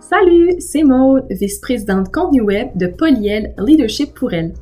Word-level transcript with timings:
Salut, 0.00 0.56
c'est 0.58 0.82
Maude, 0.82 1.24
vice-présidente 1.30 2.12
contenu 2.12 2.40
web 2.40 2.68
de 2.74 2.88
Polyel 2.88 3.54
Leadership 3.58 4.12
pour 4.14 4.32
elle. 4.32 4.54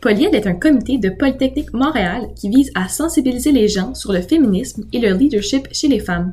Polyel 0.00 0.34
est 0.34 0.46
un 0.46 0.54
comité 0.54 0.98
de 0.98 1.10
Polytechnique 1.10 1.72
Montréal 1.74 2.28
qui 2.34 2.48
vise 2.48 2.70
à 2.74 2.88
sensibiliser 2.88 3.52
les 3.52 3.68
gens 3.68 3.94
sur 3.94 4.12
le 4.12 4.20
féminisme 4.20 4.84
et 4.92 5.00
le 5.00 5.12
leadership 5.12 5.68
chez 5.72 5.88
les 5.88 6.00
femmes. 6.00 6.32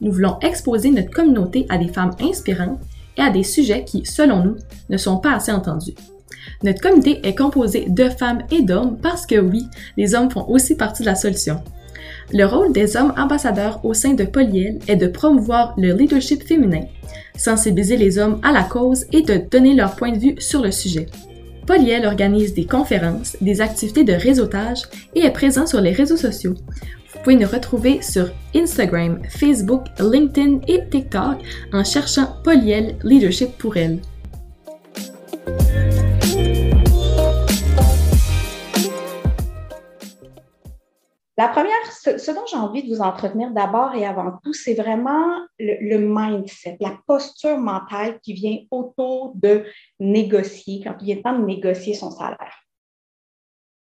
Nous 0.00 0.12
voulons 0.12 0.38
exposer 0.40 0.90
notre 0.90 1.10
communauté 1.10 1.66
à 1.68 1.78
des 1.78 1.88
femmes 1.88 2.14
inspirantes 2.20 2.78
et 3.16 3.22
à 3.22 3.30
des 3.30 3.42
sujets 3.42 3.84
qui, 3.84 4.06
selon 4.06 4.44
nous, 4.44 4.56
ne 4.90 4.96
sont 4.96 5.18
pas 5.18 5.34
assez 5.34 5.52
entendus. 5.52 5.94
Notre 6.62 6.80
comité 6.80 7.20
est 7.26 7.34
composé 7.34 7.86
de 7.88 8.08
femmes 8.08 8.42
et 8.50 8.62
d'hommes 8.62 8.96
parce 9.00 9.26
que 9.26 9.40
oui, 9.40 9.64
les 9.96 10.14
hommes 10.14 10.30
font 10.30 10.48
aussi 10.48 10.76
partie 10.76 11.02
de 11.02 11.08
la 11.08 11.14
solution. 11.14 11.62
Le 12.30 12.44
rôle 12.44 12.72
des 12.72 12.96
hommes 12.96 13.14
ambassadeurs 13.16 13.82
au 13.84 13.94
sein 13.94 14.12
de 14.12 14.24
Polyel 14.24 14.78
est 14.86 14.96
de 14.96 15.06
promouvoir 15.06 15.74
le 15.78 15.94
leadership 15.94 16.42
féminin, 16.42 16.82
sensibiliser 17.36 17.96
les 17.96 18.18
hommes 18.18 18.38
à 18.42 18.52
la 18.52 18.64
cause 18.64 19.06
et 19.12 19.22
de 19.22 19.40
donner 19.50 19.74
leur 19.74 19.96
point 19.96 20.12
de 20.12 20.18
vue 20.18 20.34
sur 20.38 20.62
le 20.62 20.70
sujet. 20.70 21.06
Polyel 21.66 22.04
organise 22.06 22.52
des 22.54 22.66
conférences, 22.66 23.36
des 23.40 23.60
activités 23.60 24.04
de 24.04 24.12
réseautage 24.12 24.82
et 25.14 25.20
est 25.20 25.30
présent 25.30 25.66
sur 25.66 25.80
les 25.80 25.92
réseaux 25.92 26.16
sociaux. 26.16 26.54
Vous 27.12 27.18
pouvez 27.22 27.36
nous 27.36 27.48
retrouver 27.48 28.02
sur 28.02 28.30
Instagram, 28.54 29.20
Facebook, 29.30 29.84
LinkedIn 29.98 30.60
et 30.68 30.86
TikTok 30.90 31.38
en 31.72 31.84
cherchant 31.84 32.36
Polyel 32.44 32.96
Leadership 33.04 33.56
pour 33.58 33.76
elle. 33.76 34.00
La 41.38 41.46
première, 41.46 41.92
ce, 41.92 42.32
dont 42.32 42.46
j'ai 42.50 42.56
envie 42.56 42.82
de 42.82 42.92
vous 42.92 43.00
entretenir 43.00 43.52
d'abord 43.52 43.94
et 43.94 44.04
avant 44.04 44.40
tout, 44.42 44.52
c'est 44.52 44.74
vraiment 44.74 45.38
le, 45.60 45.98
mindset, 45.98 46.76
la 46.80 46.98
posture 47.06 47.58
mentale 47.58 48.18
qui 48.18 48.32
vient 48.32 48.58
autour 48.72 49.34
de 49.36 49.64
négocier, 50.00 50.82
quand 50.82 50.96
il 51.00 51.04
vient 51.04 51.22
temps 51.22 51.38
de 51.38 51.44
négocier 51.44 51.94
son 51.94 52.10
salaire. 52.10 52.56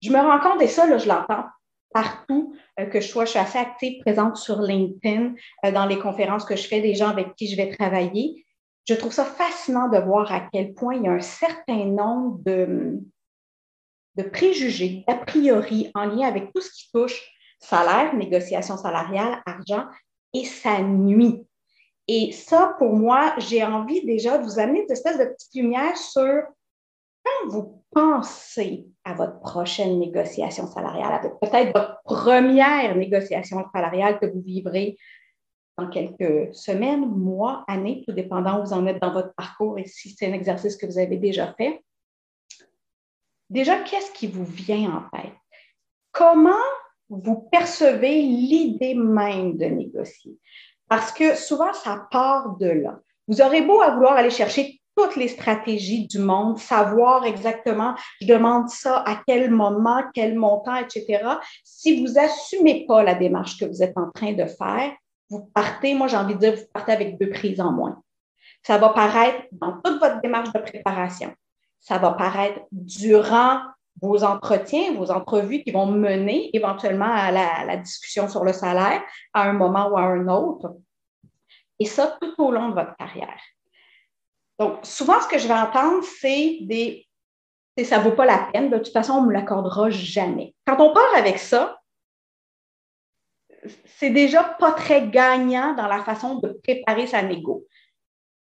Je 0.03 0.11
me 0.11 0.19
rends 0.19 0.39
compte, 0.39 0.61
et 0.61 0.67
ça, 0.67 0.95
je 0.95 1.07
l'entends 1.07 1.45
partout, 1.91 2.53
euh, 2.79 2.85
que 2.85 3.01
je 3.01 3.07
sois, 3.07 3.25
je 3.25 3.31
suis 3.31 3.39
assez 3.39 3.57
active, 3.57 3.99
présente 4.01 4.37
sur 4.37 4.61
LinkedIn, 4.61 5.33
euh, 5.65 5.71
dans 5.71 5.87
les 5.87 5.97
conférences 5.97 6.45
que 6.45 6.55
je 6.55 6.67
fais 6.67 6.81
des 6.81 6.93
gens 6.93 7.09
avec 7.09 7.33
qui 7.33 7.47
je 7.47 7.55
vais 7.55 7.75
travailler. 7.75 8.45
Je 8.87 8.93
trouve 8.93 9.11
ça 9.11 9.25
fascinant 9.25 9.89
de 9.89 9.97
voir 9.97 10.31
à 10.31 10.41
quel 10.53 10.75
point 10.75 10.97
il 10.97 11.01
y 11.01 11.07
a 11.07 11.13
un 11.13 11.19
certain 11.19 11.85
nombre 11.85 12.43
de, 12.43 12.99
de 14.17 14.23
préjugés, 14.23 15.03
d'a 15.07 15.15
priori, 15.15 15.89
en 15.95 16.05
lien 16.05 16.27
avec 16.27 16.53
tout 16.53 16.61
ce 16.61 16.69
qui 16.71 16.91
touche 16.93 17.19
salaire, 17.59 18.15
négociation 18.15 18.77
salariale, 18.77 19.41
argent, 19.45 19.85
et 20.33 20.45
ça 20.45 20.81
nuit. 20.81 21.45
Et 22.07 22.31
ça, 22.31 22.75
pour 22.79 22.93
moi, 22.93 23.35
j'ai 23.37 23.63
envie 23.63 24.03
déjà 24.05 24.37
de 24.37 24.43
vous 24.43 24.59
amener 24.59 24.83
une 24.83 24.91
espèce 24.91 25.17
de 25.19 25.25
petite 25.25 25.53
lumière 25.53 25.95
sur 25.97 26.43
quand 27.23 27.49
vous 27.49 27.83
pensez 27.91 28.87
à 29.03 29.13
votre 29.13 29.39
prochaine 29.41 29.99
négociation 29.99 30.67
salariale, 30.67 31.21
peut-être 31.41 31.73
votre 31.73 32.01
première 32.03 32.95
négociation 32.95 33.63
salariale 33.73 34.19
que 34.19 34.25
vous 34.25 34.41
vivrez 34.41 34.97
dans 35.77 35.89
quelques 35.89 36.53
semaines, 36.53 37.05
mois, 37.05 37.63
années, 37.67 38.03
tout 38.07 38.13
dépendant 38.13 38.59
où 38.59 38.65
vous 38.65 38.73
en 38.73 38.85
êtes 38.85 39.01
dans 39.01 39.13
votre 39.13 39.33
parcours 39.35 39.77
et 39.79 39.85
si 39.85 40.09
c'est 40.09 40.27
un 40.27 40.33
exercice 40.33 40.75
que 40.75 40.85
vous 40.85 40.97
avez 40.97 41.17
déjà 41.17 41.53
fait. 41.53 41.83
Déjà, 43.49 43.79
qu'est-ce 43.79 44.11
qui 44.11 44.27
vous 44.27 44.45
vient 44.45 44.91
en 44.91 45.17
tête? 45.17 45.33
Comment 46.11 46.65
vous 47.09 47.47
percevez 47.51 48.21
l'idée 48.21 48.95
même 48.95 49.57
de 49.57 49.65
négocier. 49.65 50.37
Parce 50.87 51.11
que 51.11 51.35
souvent, 51.35 51.73
ça 51.73 52.07
part 52.11 52.57
de 52.57 52.67
là. 52.67 52.99
Vous 53.27 53.41
aurez 53.41 53.61
beau 53.61 53.81
à 53.81 53.91
vouloir 53.91 54.13
aller 54.13 54.31
chercher 54.31 54.79
toutes 54.95 55.15
les 55.15 55.29
stratégies 55.29 56.07
du 56.07 56.19
monde, 56.19 56.59
savoir 56.59 57.25
exactement, 57.25 57.95
je 58.19 58.27
demande 58.27 58.69
ça 58.69 59.03
à 59.05 59.21
quel 59.25 59.49
moment, 59.49 60.03
quel 60.13 60.37
montant, 60.37 60.75
etc. 60.75 61.23
Si 61.63 62.01
vous 62.01 62.13
n'assumez 62.13 62.85
pas 62.85 63.03
la 63.03 63.15
démarche 63.15 63.57
que 63.57 63.65
vous 63.65 63.81
êtes 63.81 63.97
en 63.97 64.11
train 64.11 64.33
de 64.33 64.45
faire, 64.45 64.91
vous 65.29 65.49
partez, 65.53 65.93
moi 65.93 66.07
j'ai 66.07 66.17
envie 66.17 66.33
de 66.33 66.39
dire, 66.39 66.55
vous 66.55 66.65
partez 66.73 66.91
avec 66.91 67.17
deux 67.17 67.29
prises 67.29 67.61
en 67.61 67.71
moins. 67.71 68.01
Ça 68.63 68.77
va 68.77 68.89
paraître 68.89 69.45
dans 69.53 69.79
toute 69.81 69.99
votre 69.99 70.19
démarche 70.21 70.51
de 70.51 70.59
préparation. 70.59 71.33
Ça 71.79 71.97
va 71.97 72.11
paraître 72.11 72.59
durant 72.71 73.61
vos 74.01 74.23
entretiens, 74.23 74.93
vos 74.93 75.11
entrevues 75.11 75.63
qui 75.63 75.71
vont 75.71 75.87
mener 75.87 76.49
éventuellement 76.55 77.11
à 77.11 77.31
la, 77.31 77.77
discussion 77.77 78.29
sur 78.29 78.43
le 78.43 78.53
salaire 78.53 79.01
à 79.33 79.43
un 79.43 79.53
moment 79.53 79.89
ou 79.89 79.97
à 79.97 80.03
un 80.03 80.27
autre. 80.27 80.75
Et 81.79 81.85
ça, 81.85 82.17
tout 82.21 82.33
au 82.37 82.51
long 82.51 82.69
de 82.69 82.75
votre 82.75 82.95
carrière. 82.97 83.41
Donc, 84.57 84.79
souvent, 84.83 85.19
ce 85.21 85.27
que 85.27 85.37
je 85.37 85.47
vais 85.47 85.53
entendre, 85.53 86.03
c'est 86.03 86.59
des 86.61 87.05
ça 87.83 87.99
ne 87.99 88.03
vaut 88.03 88.11
pas 88.11 88.25
la 88.25 88.49
peine, 88.51 88.69
de 88.69 88.77
toute 88.77 88.91
façon, 88.91 89.13
on 89.13 89.21
ne 89.21 89.27
me 89.27 89.33
l'accordera 89.33 89.89
jamais. 89.89 90.53
Quand 90.65 90.81
on 90.81 90.93
part 90.93 91.15
avec 91.15 91.37
ça, 91.37 91.79
c'est 93.85 94.09
déjà 94.09 94.43
pas 94.43 94.71
très 94.71 95.07
gagnant 95.07 95.73
dans 95.75 95.87
la 95.87 96.03
façon 96.03 96.35
de 96.35 96.59
préparer 96.63 97.07
sa 97.07 97.21
négo 97.21 97.65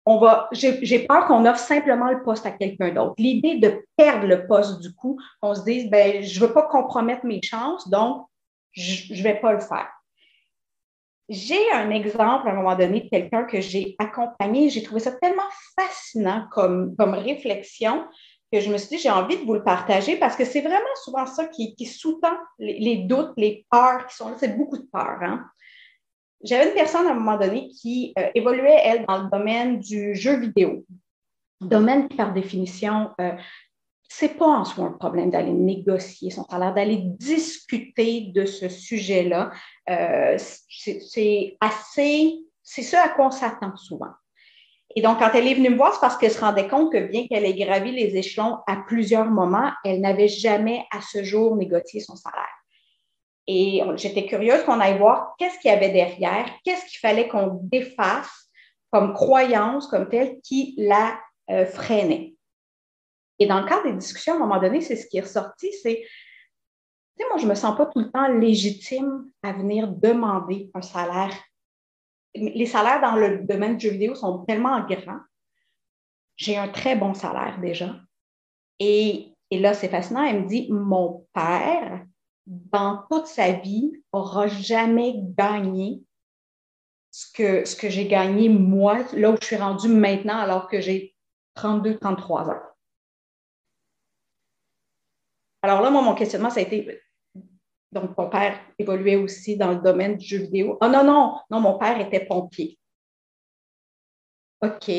on 0.06 0.18
va, 0.18 0.48
j'ai 0.52 1.06
peur 1.06 1.26
qu'on 1.26 1.46
offre 1.46 1.58
simplement 1.58 2.10
le 2.10 2.22
poste 2.22 2.44
à 2.44 2.50
quelqu'un 2.50 2.90
d'autre. 2.90 3.14
L'idée 3.18 3.58
de 3.58 3.84
perdre 3.96 4.26
le 4.26 4.46
poste 4.46 4.80
du 4.80 4.94
coup, 4.94 5.18
on 5.40 5.54
se 5.54 5.64
dise, 5.64 5.88
ben, 5.88 6.22
je 6.22 6.40
veux 6.40 6.52
pas 6.52 6.68
compromettre 6.68 7.24
mes 7.24 7.40
chances, 7.42 7.88
donc 7.88 8.26
je 8.72 9.22
vais 9.22 9.40
pas 9.40 9.52
le 9.52 9.60
faire. 9.60 9.88
J'ai 11.30 11.72
un 11.72 11.90
exemple 11.90 12.48
à 12.48 12.52
un 12.52 12.54
moment 12.54 12.76
donné 12.76 13.00
de 13.00 13.08
quelqu'un 13.08 13.44
que 13.44 13.60
j'ai 13.60 13.96
accompagné. 13.98 14.68
J'ai 14.68 14.82
trouvé 14.82 15.00
ça 15.00 15.12
tellement 15.12 15.42
fascinant 15.78 16.46
comme, 16.50 16.94
comme 16.96 17.14
réflexion 17.14 18.04
que 18.52 18.60
je 18.60 18.70
me 18.70 18.76
suis 18.76 18.96
dit, 18.96 18.98
j'ai 18.98 19.10
envie 19.10 19.38
de 19.38 19.44
vous 19.44 19.54
le 19.54 19.64
partager 19.64 20.16
parce 20.16 20.36
que 20.36 20.44
c'est 20.44 20.60
vraiment 20.60 20.84
souvent 21.02 21.24
ça 21.24 21.46
qui, 21.46 21.74
sous-tend 21.86 22.36
les, 22.58 22.78
les, 22.78 22.96
doutes, 22.98 23.32
les 23.38 23.64
peurs 23.70 24.06
qui 24.06 24.14
sont 24.14 24.28
là. 24.28 24.36
C'est 24.38 24.56
beaucoup 24.56 24.76
de 24.76 24.86
peurs. 24.92 25.22
Hein? 25.22 25.46
J'avais 26.44 26.68
une 26.68 26.74
personne 26.74 27.06
à 27.06 27.12
un 27.12 27.14
moment 27.14 27.38
donné 27.38 27.68
qui 27.68 28.12
euh, 28.18 28.28
évoluait, 28.34 28.80
elle, 28.84 29.06
dans 29.06 29.22
le 29.22 29.30
domaine 29.30 29.80
du 29.80 30.14
jeu 30.14 30.36
vidéo. 30.36 30.84
Domaine 31.60 32.08
qui, 32.08 32.16
par 32.16 32.32
définition, 32.32 33.10
euh, 33.20 33.32
c'est 34.08 34.36
pas 34.36 34.46
en 34.46 34.64
soi 34.64 34.84
un 34.84 34.92
problème 34.92 35.30
d'aller 35.30 35.52
négocier 35.52 36.30
son 36.30 36.44
salaire, 36.44 36.74
d'aller 36.74 36.98
discuter 36.98 38.32
de 38.34 38.44
ce 38.44 38.68
sujet-là. 38.68 39.50
Euh, 39.88 40.36
c'est 40.38 41.56
assez, 41.60 42.38
c'est 42.62 42.82
ce 42.82 42.96
à 42.96 43.08
quoi 43.08 43.26
on 43.26 43.30
s'attend 43.30 43.74
souvent. 43.76 44.12
Et 44.94 45.02
donc, 45.02 45.18
quand 45.18 45.30
elle 45.34 45.48
est 45.48 45.54
venue 45.54 45.70
me 45.70 45.76
voir, 45.76 45.94
c'est 45.94 46.00
parce 46.00 46.16
qu'elle 46.16 46.30
se 46.30 46.40
rendait 46.40 46.68
compte 46.68 46.92
que 46.92 47.08
bien 47.08 47.26
qu'elle 47.26 47.44
ait 47.44 47.54
gravi 47.54 47.90
les 47.90 48.16
échelons 48.16 48.58
à 48.66 48.76
plusieurs 48.86 49.24
moments, 49.24 49.72
elle 49.84 50.00
n'avait 50.00 50.28
jamais 50.28 50.84
à 50.92 51.00
ce 51.00 51.24
jour 51.24 51.56
négocié 51.56 52.00
son 52.00 52.14
salaire. 52.14 52.63
Et 53.46 53.82
j'étais 53.96 54.26
curieuse 54.26 54.62
qu'on 54.64 54.80
aille 54.80 54.98
voir 54.98 55.34
qu'est-ce 55.38 55.58
qu'il 55.58 55.70
y 55.70 55.74
avait 55.74 55.90
derrière, 55.90 56.46
qu'est-ce 56.64 56.86
qu'il 56.86 56.98
fallait 56.98 57.28
qu'on 57.28 57.60
défasse 57.62 58.50
comme 58.90 59.12
croyance, 59.12 59.88
comme 59.88 60.08
telle, 60.08 60.40
qui 60.42 60.74
la 60.78 61.20
euh, 61.50 61.66
freinait. 61.66 62.36
Et 63.40 63.46
dans 63.46 63.60
le 63.60 63.66
cadre 63.66 63.90
des 63.90 63.92
discussions, 63.92 64.34
à 64.34 64.36
un 64.36 64.38
moment 64.38 64.60
donné, 64.60 64.80
c'est 64.80 64.94
ce 64.94 65.08
qui 65.08 65.18
est 65.18 65.22
ressorti, 65.22 65.72
c'est, 65.82 66.02
tu 66.04 67.18
sais, 67.18 67.28
moi, 67.28 67.38
je 67.38 67.44
ne 67.44 67.50
me 67.50 67.54
sens 67.56 67.76
pas 67.76 67.86
tout 67.86 67.98
le 67.98 68.10
temps 68.12 68.28
légitime 68.28 69.28
à 69.42 69.52
venir 69.52 69.88
demander 69.88 70.70
un 70.74 70.82
salaire. 70.82 71.36
Les 72.36 72.66
salaires 72.66 73.00
dans 73.00 73.16
le 73.16 73.38
domaine 73.38 73.76
du 73.76 73.86
jeu 73.86 73.92
vidéo 73.92 74.14
sont 74.14 74.44
tellement 74.44 74.80
grands. 74.86 75.20
J'ai 76.36 76.56
un 76.56 76.68
très 76.68 76.94
bon 76.94 77.14
salaire 77.14 77.58
déjà. 77.60 77.96
Et, 78.78 79.32
et 79.50 79.58
là, 79.58 79.74
c'est 79.74 79.88
fascinant. 79.88 80.22
Elle 80.22 80.42
me 80.42 80.48
dit, 80.48 80.68
mon 80.70 81.26
père 81.32 82.04
dans 82.46 83.04
toute 83.10 83.26
sa 83.26 83.52
vie, 83.52 84.02
aura 84.12 84.46
jamais 84.46 85.14
gagné 85.16 86.02
ce 87.10 87.76
que, 87.76 87.88
j'ai 87.88 88.08
gagné 88.08 88.48
moi, 88.48 89.04
là 89.12 89.30
où 89.30 89.36
je 89.40 89.46
suis 89.46 89.56
rendue 89.56 89.88
maintenant, 89.88 90.38
alors 90.38 90.68
que 90.68 90.80
j'ai 90.80 91.14
32, 91.54 91.98
33 91.98 92.50
ans. 92.50 92.60
Alors 95.62 95.80
là, 95.80 95.90
moi, 95.90 96.02
mon 96.02 96.14
questionnement, 96.14 96.50
ça 96.50 96.60
a 96.60 96.64
été. 96.64 97.00
Donc, 97.92 98.18
mon 98.18 98.28
père 98.28 98.58
évoluait 98.78 99.16
aussi 99.16 99.56
dans 99.56 99.70
le 99.70 99.80
domaine 99.80 100.16
du 100.16 100.26
jeu 100.26 100.38
vidéo. 100.38 100.76
Oh 100.80 100.88
non, 100.88 101.04
non, 101.04 101.38
non, 101.50 101.60
mon 101.60 101.78
père 101.78 102.00
était 102.00 102.26
pompier. 102.26 102.78
OK. 104.60 104.90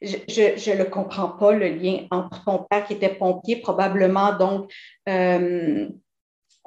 Je 0.00 0.70
ne 0.70 0.76
le 0.76 0.84
comprends 0.84 1.30
pas, 1.30 1.52
le 1.52 1.68
lien 1.68 2.06
entre 2.10 2.44
ton 2.44 2.64
père 2.64 2.86
qui 2.86 2.92
était 2.92 3.14
pompier, 3.14 3.56
probablement 3.56 4.36
donc 4.36 4.72
euh, 5.08 5.88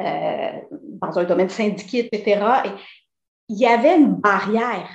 euh, 0.05 0.77
dans 1.01 1.17
un 1.17 1.23
domaine 1.23 1.49
syndiqué, 1.49 2.09
etc. 2.11 2.41
Et 2.65 2.69
il 3.49 3.57
y 3.57 3.65
avait 3.65 3.97
une 3.97 4.15
barrière. 4.15 4.89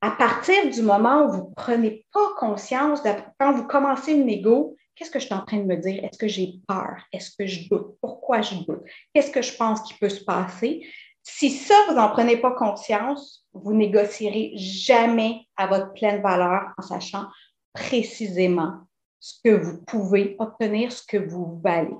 À 0.00 0.10
partir 0.10 0.70
du 0.70 0.82
moment 0.82 1.24
où 1.24 1.32
vous 1.32 1.48
ne 1.48 1.54
prenez 1.54 2.06
pas 2.12 2.34
conscience, 2.38 3.00
quand 3.40 3.52
vous 3.52 3.66
commencez 3.66 4.12
une 4.12 4.26
négo, 4.26 4.76
qu'est-ce 4.94 5.10
que 5.10 5.18
je 5.18 5.26
suis 5.26 5.34
en 5.34 5.44
train 5.44 5.58
de 5.58 5.64
me 5.64 5.76
dire? 5.76 6.04
Est-ce 6.04 6.18
que 6.18 6.28
j'ai 6.28 6.60
peur? 6.68 6.96
Est-ce 7.12 7.34
que 7.36 7.46
je 7.46 7.68
doute? 7.68 7.96
Pourquoi 8.00 8.42
je 8.42 8.56
doute? 8.56 8.82
Qu'est-ce 9.12 9.30
que 9.30 9.42
je 9.42 9.56
pense 9.56 9.82
qui 9.82 9.94
peut 9.94 10.10
se 10.10 10.22
passer? 10.24 10.86
Si 11.22 11.50
ça, 11.50 11.74
vous 11.88 11.94
n'en 11.94 12.10
prenez 12.10 12.36
pas 12.36 12.52
conscience, 12.52 13.46
vous 13.54 13.72
négocierez 13.72 14.52
jamais 14.56 15.46
à 15.56 15.66
votre 15.66 15.92
pleine 15.94 16.20
valeur 16.20 16.74
en 16.76 16.82
sachant 16.82 17.26
précisément 17.72 18.80
ce 19.20 19.40
que 19.42 19.56
vous 19.56 19.82
pouvez 19.84 20.36
obtenir, 20.38 20.92
ce 20.92 21.02
que 21.02 21.16
vous 21.16 21.58
valez. 21.64 21.96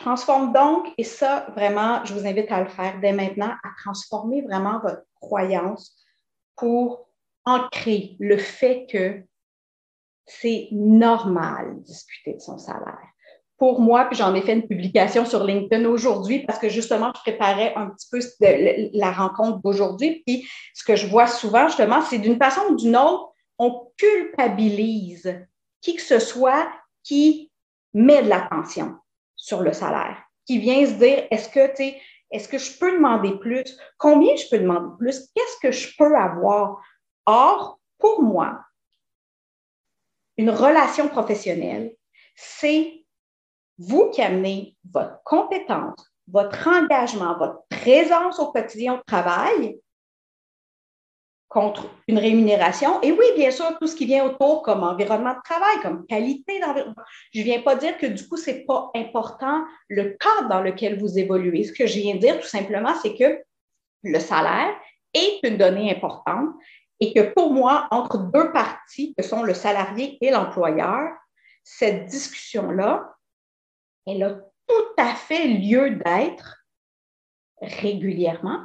Transforme 0.00 0.54
donc, 0.54 0.86
et 0.96 1.04
ça, 1.04 1.46
vraiment, 1.54 2.02
je 2.06 2.14
vous 2.14 2.26
invite 2.26 2.50
à 2.50 2.62
le 2.62 2.70
faire 2.70 2.98
dès 3.02 3.12
maintenant, 3.12 3.50
à 3.62 3.68
transformer 3.82 4.40
vraiment 4.40 4.80
votre 4.80 5.02
croyance 5.20 5.94
pour 6.56 7.06
ancrer 7.44 8.16
le 8.18 8.38
fait 8.38 8.86
que 8.90 9.22
c'est 10.24 10.68
normal 10.72 11.76
de 11.76 11.82
discuter 11.82 12.34
de 12.34 12.40
son 12.40 12.56
salaire. 12.56 12.98
Pour 13.58 13.80
moi, 13.80 14.06
puis 14.06 14.16
j'en 14.16 14.34
ai 14.34 14.40
fait 14.40 14.54
une 14.54 14.66
publication 14.66 15.26
sur 15.26 15.44
LinkedIn 15.44 15.84
aujourd'hui 15.84 16.46
parce 16.46 16.58
que 16.58 16.70
justement, 16.70 17.12
je 17.14 17.20
préparais 17.20 17.74
un 17.74 17.90
petit 17.90 18.08
peu 18.10 18.20
la 18.94 19.12
rencontre 19.12 19.58
d'aujourd'hui. 19.58 20.22
Puis 20.26 20.48
ce 20.72 20.82
que 20.82 20.96
je 20.96 21.08
vois 21.08 21.26
souvent, 21.26 21.68
justement, 21.68 22.00
c'est 22.00 22.18
d'une 22.18 22.38
façon 22.38 22.62
ou 22.70 22.76
d'une 22.76 22.96
autre, 22.96 23.34
on 23.58 23.92
culpabilise 23.98 25.46
qui 25.82 25.94
que 25.94 26.02
ce 26.02 26.20
soit 26.20 26.70
qui 27.02 27.52
met 27.92 28.22
de 28.22 28.30
l'attention 28.30 28.96
sur 29.40 29.62
le 29.62 29.72
salaire, 29.72 30.22
qui 30.46 30.58
vient 30.58 30.84
se 30.84 30.92
dire 30.92 31.26
est-ce 31.30 31.48
que 31.48 31.74
tu 31.74 31.98
est-ce 32.30 32.46
que 32.46 32.58
je 32.58 32.78
peux 32.78 32.92
demander 32.92 33.36
plus? 33.38 33.76
Combien 33.98 34.36
je 34.36 34.48
peux 34.48 34.58
demander 34.58 34.94
plus? 34.98 35.28
Qu'est-ce 35.34 35.58
que 35.60 35.72
je 35.72 35.96
peux 35.98 36.14
avoir? 36.16 36.80
Or, 37.26 37.80
pour 37.98 38.22
moi, 38.22 38.60
une 40.36 40.50
relation 40.50 41.08
professionnelle, 41.08 41.92
c'est 42.36 43.04
vous 43.78 44.10
qui 44.10 44.22
amenez 44.22 44.76
votre 44.92 45.20
compétence, 45.24 46.06
votre 46.28 46.68
engagement, 46.68 47.36
votre 47.36 47.64
présence 47.68 48.38
au 48.38 48.52
quotidien 48.52 48.94
au 48.94 49.02
travail 49.04 49.80
contre 51.50 51.90
une 52.06 52.18
rémunération. 52.18 53.02
Et 53.02 53.10
oui, 53.10 53.26
bien 53.36 53.50
sûr, 53.50 53.76
tout 53.80 53.88
ce 53.88 53.96
qui 53.96 54.06
vient 54.06 54.24
autour 54.24 54.62
comme 54.62 54.84
environnement 54.84 55.34
de 55.34 55.42
travail, 55.44 55.80
comme 55.82 56.06
qualité 56.06 56.60
d'environnement. 56.60 57.02
Je 57.34 57.40
ne 57.40 57.44
viens 57.44 57.60
pas 57.60 57.74
dire 57.74 57.98
que 57.98 58.06
du 58.06 58.26
coup, 58.28 58.36
ce 58.36 58.50
n'est 58.50 58.64
pas 58.64 58.90
important 58.94 59.64
le 59.88 60.16
cadre 60.18 60.48
dans 60.48 60.62
lequel 60.62 61.00
vous 61.00 61.18
évoluez. 61.18 61.64
Ce 61.64 61.72
que 61.72 61.88
je 61.88 61.98
viens 61.98 62.14
de 62.14 62.20
dire 62.20 62.40
tout 62.40 62.46
simplement, 62.46 62.94
c'est 63.02 63.16
que 63.16 63.42
le 64.04 64.20
salaire 64.20 64.74
est 65.12 65.40
une 65.42 65.58
donnée 65.58 65.90
importante 65.94 66.50
et 67.00 67.12
que 67.12 67.32
pour 67.32 67.52
moi, 67.52 67.88
entre 67.90 68.18
deux 68.18 68.52
parties, 68.52 69.12
que 69.18 69.24
sont 69.24 69.42
le 69.42 69.54
salarié 69.54 70.18
et 70.20 70.30
l'employeur, 70.30 71.10
cette 71.64 72.06
discussion-là, 72.06 73.12
elle 74.06 74.22
a 74.22 74.34
tout 74.68 74.92
à 74.96 75.14
fait 75.16 75.48
lieu 75.48 75.90
d'être 75.96 76.64
régulièrement 77.60 78.60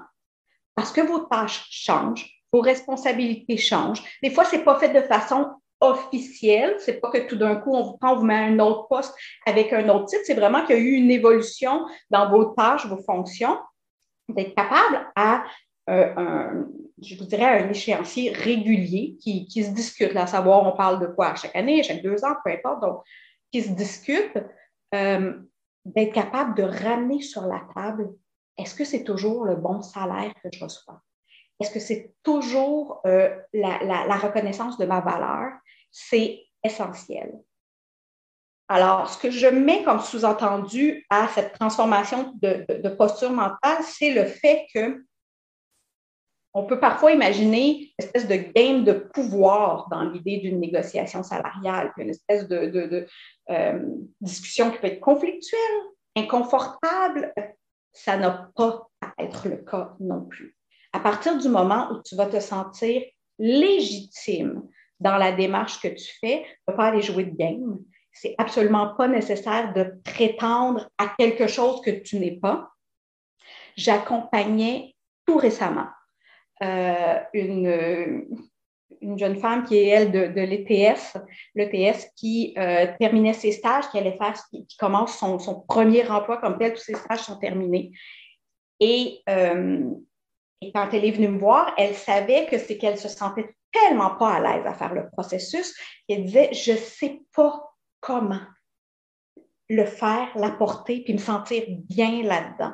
parce 0.76 0.92
que 0.92 1.02
vos 1.02 1.20
tâches 1.20 1.66
changent, 1.72 2.35
vos 2.56 2.62
responsabilités 2.62 3.58
changent. 3.58 4.02
Des 4.24 4.30
fois, 4.30 4.46
ce 4.46 4.56
n'est 4.56 4.64
pas 4.64 4.80
fait 4.80 4.94
de 4.94 5.02
façon 5.02 5.50
officielle. 5.82 6.76
C'est 6.80 7.02
pas 7.02 7.12
que 7.12 7.28
tout 7.28 7.36
d'un 7.36 7.58
coup, 7.58 7.76
on 7.76 7.84
vous 7.84 7.98
prend, 7.98 8.14
on 8.14 8.20
vous 8.20 8.26
met 8.26 8.36
un 8.36 8.60
autre 8.60 8.88
poste 8.88 9.14
avec 9.46 9.74
un 9.74 9.90
autre 9.90 10.06
titre. 10.06 10.24
C'est 10.26 10.36
vraiment 10.36 10.66
qu'il 10.66 10.78
y 10.78 10.80
a 10.80 10.82
eu 10.82 10.94
une 10.94 11.12
évolution 11.12 11.86
dans 12.10 12.30
vos 12.30 12.46
tâches, 12.46 12.86
vos 12.86 13.04
fonctions, 13.04 13.58
d'être 14.30 14.56
capable 14.56 15.06
à 15.16 15.44
euh, 15.90 16.14
un, 16.16 16.68
je 17.02 17.18
vous 17.18 17.26
dirais, 17.26 17.64
un 17.64 17.70
échéancier 17.70 18.32
régulier 18.32 19.18
qui, 19.22 19.64
se 19.64 19.72
discute, 19.72 20.16
à 20.16 20.28
savoir, 20.28 20.66
on 20.66 20.78
parle 20.78 21.00
de 21.02 21.08
quoi 21.08 21.36
chaque 21.36 21.56
année, 21.56 21.84
chaque 21.84 22.02
deux 22.02 22.24
ans, 22.24 22.36
peu 22.44 22.52
importe, 22.52 22.82
donc 22.82 23.02
qui 23.52 23.62
se 23.62 23.72
discute, 23.72 24.38
euh, 24.94 25.34
d'être 25.84 26.14
capable 26.14 26.56
de 26.56 26.64
ramener 26.64 27.22
sur 27.22 27.46
la 27.46 27.62
table, 27.76 28.10
est-ce 28.58 28.74
que 28.74 28.86
c'est 28.86 29.04
toujours 29.04 29.46
le 29.46 29.56
bon 29.56 29.82
salaire 29.82 30.34
que 30.42 30.50
je 30.52 30.64
reçois? 30.64 31.02
Est-ce 31.60 31.72
que 31.72 31.80
c'est 31.80 32.14
toujours 32.24 33.02
euh, 33.08 33.34
la, 33.54 34.18
reconnaissance 34.18 34.78
de 34.78 34.86
ma 34.86 35.00
valeur? 35.00 35.54
C'est 35.92 36.44
essentiel. 36.64 37.34
Alors, 38.68 39.10
ce 39.10 39.18
que 39.18 39.30
je 39.30 39.48
mets 39.48 39.84
comme 39.84 40.00
sous-entendu 40.00 41.06
à 41.10 41.28
cette 41.30 41.54
transformation 41.54 42.34
de, 42.42 42.90
posture 42.90 43.32
mentale, 43.32 43.84
c'est 43.84 44.12
le 44.12 44.26
fait 44.26 44.66
que 44.74 45.06
on 46.58 46.66
peut 46.66 46.80
parfois 46.80 47.12
imaginer 47.12 47.94
une 48.00 48.06
espèce 48.06 48.28
de 48.28 48.36
game 48.36 48.86
de 48.86 48.94
pouvoir 48.94 49.90
dans 49.90 50.04
l'idée 50.04 50.38
d'une 50.38 50.60
négociation 50.62 51.22
salariale, 51.22 51.92
une 51.98 52.10
espèce 52.10 52.48
de, 52.48 53.08
euh, 53.50 53.80
discussion 54.22 54.72
qui 54.72 54.78
peut 54.80 54.88
être 54.88 55.02
conflictuelle, 55.02 55.60
inconfortable. 56.16 57.34
Ça 57.92 58.16
n'a 58.16 58.50
pas 58.56 58.88
à 59.02 59.14
être 59.22 59.50
le 59.50 59.58
cas 59.58 59.96
non 60.00 60.22
plus 60.22 60.55
à 60.96 61.00
partir 61.02 61.38
du 61.38 61.50
moment 61.50 61.92
où 61.92 62.02
tu 62.06 62.16
vas 62.16 62.26
te 62.26 62.40
sentir 62.40 63.04
légitime 63.38 64.64
dans 65.02 65.18
la 65.18 65.34
démarche 65.34 65.82
que 65.82 65.90
tu 65.90 66.10
fais, 66.22 66.46
tu 66.46 66.72
ne 66.72 66.78
pas 66.78 66.86
aller 66.86 67.02
jouer 67.02 67.26
de 67.26 67.36
game. 67.36 67.80
C'est 68.14 68.34
absolument 68.38 68.96
pas 68.96 69.10
nécessaire 69.10 69.74
de 69.74 70.00
prétendre 70.06 70.90
à 70.98 71.14
quelque 71.20 71.48
chose 71.48 71.82
que 71.82 71.92
tu 71.92 72.18
n'es 72.18 72.40
pas. 72.40 72.70
J'accompagnais 73.76 74.96
tout 75.26 75.36
récemment 75.36 75.90
euh, 76.64 77.20
une, 77.34 78.26
une 79.02 79.20
jeune 79.20 79.36
femme 79.36 79.66
qui 79.66 79.76
est, 79.76 79.88
elle, 79.88 80.12
de, 80.14 80.42
l'ETS, 80.42 81.18
l'ETS 81.56 82.10
qui 82.16 82.54
euh, 82.58 82.88
terminait 82.98 83.34
ses 83.34 83.52
stages, 83.52 83.90
qui 83.90 83.98
allait 83.98 84.18
faire, 84.18 84.42
qui, 84.50 84.66
commence 84.80 85.18
son, 85.18 85.60
premier 85.68 86.10
emploi 86.10 86.38
comme 86.38 86.58
tel, 86.58 86.74
tous 86.74 86.84
ses 86.84 86.96
stages 86.96 87.24
sont 87.24 87.38
terminés. 87.38 87.92
Et 88.80 89.22
euh, 89.28 89.92
quand 90.74 90.90
elle 90.94 91.06
est 91.06 91.12
venue 91.12 91.28
me 91.28 91.40
voir, 91.40 91.74
elle 91.78 91.96
savait 91.96 92.48
que 92.48 92.58
c'est 92.58 92.78
qu'elle 92.78 92.98
se 92.98 93.10
sentait 93.10 93.56
tellement 93.72 94.16
pas 94.16 94.34
à 94.34 94.40
l'aise 94.40 94.66
à 94.66 94.74
faire 94.74 94.94
le 94.94 95.10
processus 95.10 95.76
qu'elle 96.08 96.26
disait 96.26 96.54
Je 96.54 96.72
ne 96.72 96.78
sais 96.78 97.22
pas 97.36 97.74
comment 98.00 98.42
le 99.70 99.86
faire, 99.86 100.30
l'apporter, 100.36 101.04
puis 101.04 101.14
me 101.14 101.20
sentir 101.20 101.64
bien 101.68 102.24
là-dedans. 102.24 102.74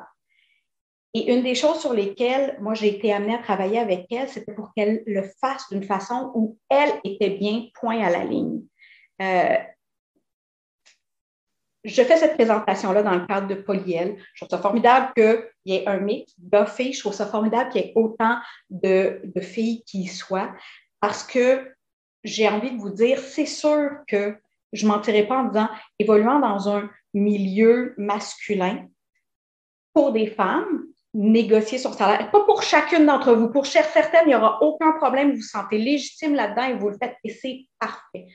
Et 1.14 1.32
une 1.32 1.42
des 1.42 1.54
choses 1.54 1.80
sur 1.80 1.92
lesquelles 1.92 2.56
moi 2.60 2.74
j'ai 2.74 2.88
été 2.88 3.12
amenée 3.12 3.34
à 3.34 3.42
travailler 3.42 3.78
avec 3.78 4.06
elle, 4.10 4.28
c'était 4.28 4.54
pour 4.54 4.72
qu'elle 4.74 5.02
le 5.06 5.22
fasse 5.40 5.68
d'une 5.70 5.82
façon 5.82 6.32
où 6.34 6.58
elle 6.70 6.92
était 7.04 7.30
bien 7.30 7.66
point 7.74 8.02
à 8.02 8.10
la 8.10 8.24
ligne. 8.24 8.62
Euh, 9.20 9.56
je 11.84 12.02
fais 12.02 12.16
cette 12.16 12.34
présentation-là 12.34 13.02
dans 13.02 13.14
le 13.14 13.26
cadre 13.26 13.48
de 13.48 13.54
Polyel. 13.54 14.16
Je 14.34 14.44
trouve 14.44 14.56
ça 14.56 14.62
formidable 14.62 15.12
qu'il 15.14 15.42
y 15.66 15.74
ait 15.74 15.88
un 15.88 15.98
mix 15.98 16.32
de 16.38 16.64
filles. 16.64 16.92
Je 16.92 17.00
trouve 17.00 17.12
ça 17.12 17.26
formidable 17.26 17.70
qu'il 17.70 17.82
y 17.82 17.84
ait 17.86 17.92
autant 17.96 18.38
de, 18.70 19.20
filles 19.40 19.82
qui 19.84 20.02
y 20.02 20.06
soient 20.06 20.52
parce 21.00 21.24
que 21.24 21.72
j'ai 22.22 22.48
envie 22.48 22.70
de 22.70 22.78
vous 22.78 22.90
dire, 22.90 23.18
c'est 23.18 23.46
sûr 23.46 23.90
que 24.06 24.36
je 24.72 24.86
ne 24.86 24.92
mentirai 24.92 25.26
pas 25.26 25.38
en 25.38 25.44
disant, 25.44 25.68
évoluant 25.98 26.38
dans 26.38 26.68
un 26.68 26.88
milieu 27.12 27.94
masculin, 27.98 28.86
pour 29.92 30.12
des 30.12 30.28
femmes, 30.28 30.86
négocier 31.12 31.78
son 31.78 31.92
salaire, 31.92 32.30
pas 32.30 32.44
pour 32.44 32.62
chacune 32.62 33.04
d'entre 33.04 33.34
vous, 33.34 33.50
pour 33.50 33.66
certaines, 33.66 34.22
il 34.24 34.28
n'y 34.28 34.34
aura 34.34 34.62
aucun 34.62 34.92
problème, 34.92 35.32
vous 35.32 35.36
vous 35.36 35.42
sentez 35.42 35.78
légitime 35.78 36.34
là-dedans 36.34 36.64
et 36.64 36.74
vous 36.74 36.88
le 36.88 36.96
faites 36.96 37.16
et 37.24 37.30
c'est 37.30 37.66
parfait. 37.78 38.28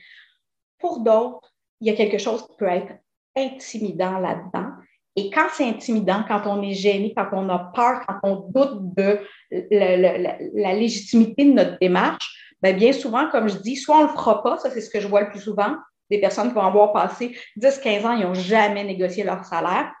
Pour 0.78 1.00
d'autres, 1.00 1.52
il 1.80 1.88
y 1.88 1.90
a 1.90 1.96
quelque 1.96 2.18
chose 2.18 2.46
qui 2.46 2.56
peut 2.56 2.68
être 2.68 2.92
intimidant 3.38 4.18
là-dedans. 4.18 4.72
Et 5.16 5.30
quand 5.30 5.48
c'est 5.52 5.68
intimidant, 5.68 6.24
quand 6.28 6.42
on 6.46 6.62
est 6.62 6.74
gêné, 6.74 7.12
quand 7.16 7.28
on 7.32 7.48
a 7.48 7.58
peur, 7.74 8.02
quand 8.06 8.18
on 8.22 8.36
doute 8.50 8.94
de 8.94 9.18
la, 9.50 10.74
légitimité 10.74 11.44
de 11.44 11.52
notre 11.52 11.76
démarche, 11.80 12.54
bien, 12.62 12.72
bien 12.72 12.92
souvent, 12.92 13.28
comme 13.28 13.48
je 13.48 13.56
dis, 13.56 13.76
soit 13.76 13.96
on 13.96 14.02
ne 14.02 14.06
le 14.06 14.12
fera 14.12 14.42
pas, 14.42 14.58
ça 14.58 14.70
c'est 14.70 14.80
ce 14.80 14.90
que 14.90 15.00
je 15.00 15.08
vois 15.08 15.22
le 15.22 15.30
plus 15.30 15.40
souvent, 15.40 15.76
des 16.10 16.20
personnes 16.20 16.48
qui 16.48 16.54
vont 16.54 16.62
avoir 16.62 16.92
passé 16.92 17.36
10-15 17.60 18.06
ans, 18.06 18.12
ils 18.12 18.22
n'ont 18.22 18.34
jamais 18.34 18.84
négocié 18.84 19.24
leur 19.24 19.44
salaire 19.44 19.92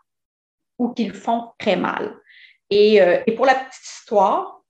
ou 0.78 0.90
qu'ils 0.90 1.14
font 1.14 1.50
très 1.58 1.76
mal. 1.76 2.16
Et, 2.70 3.02
euh, 3.02 3.20
et, 3.26 3.34
pour 3.34 3.46
la 3.46 3.56
petite 3.56 3.84
histoire, 3.84 4.62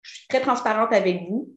je 0.00 0.14
suis 0.14 0.28
très 0.28 0.40
transparente 0.40 0.92
avec 0.92 1.22
vous. 1.28 1.52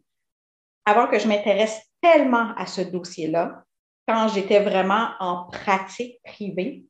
Avant 0.86 1.08
que 1.08 1.20
je 1.20 1.28
m'intéresse 1.28 1.80
tellement 2.02 2.54
à 2.58 2.66
ce 2.66 2.82
dossier-là, 2.82 3.64
quand 4.10 4.28
j'étais 4.28 4.60
vraiment 4.60 5.10
en 5.20 5.44
pratique 5.44 6.20
privée, 6.24 6.84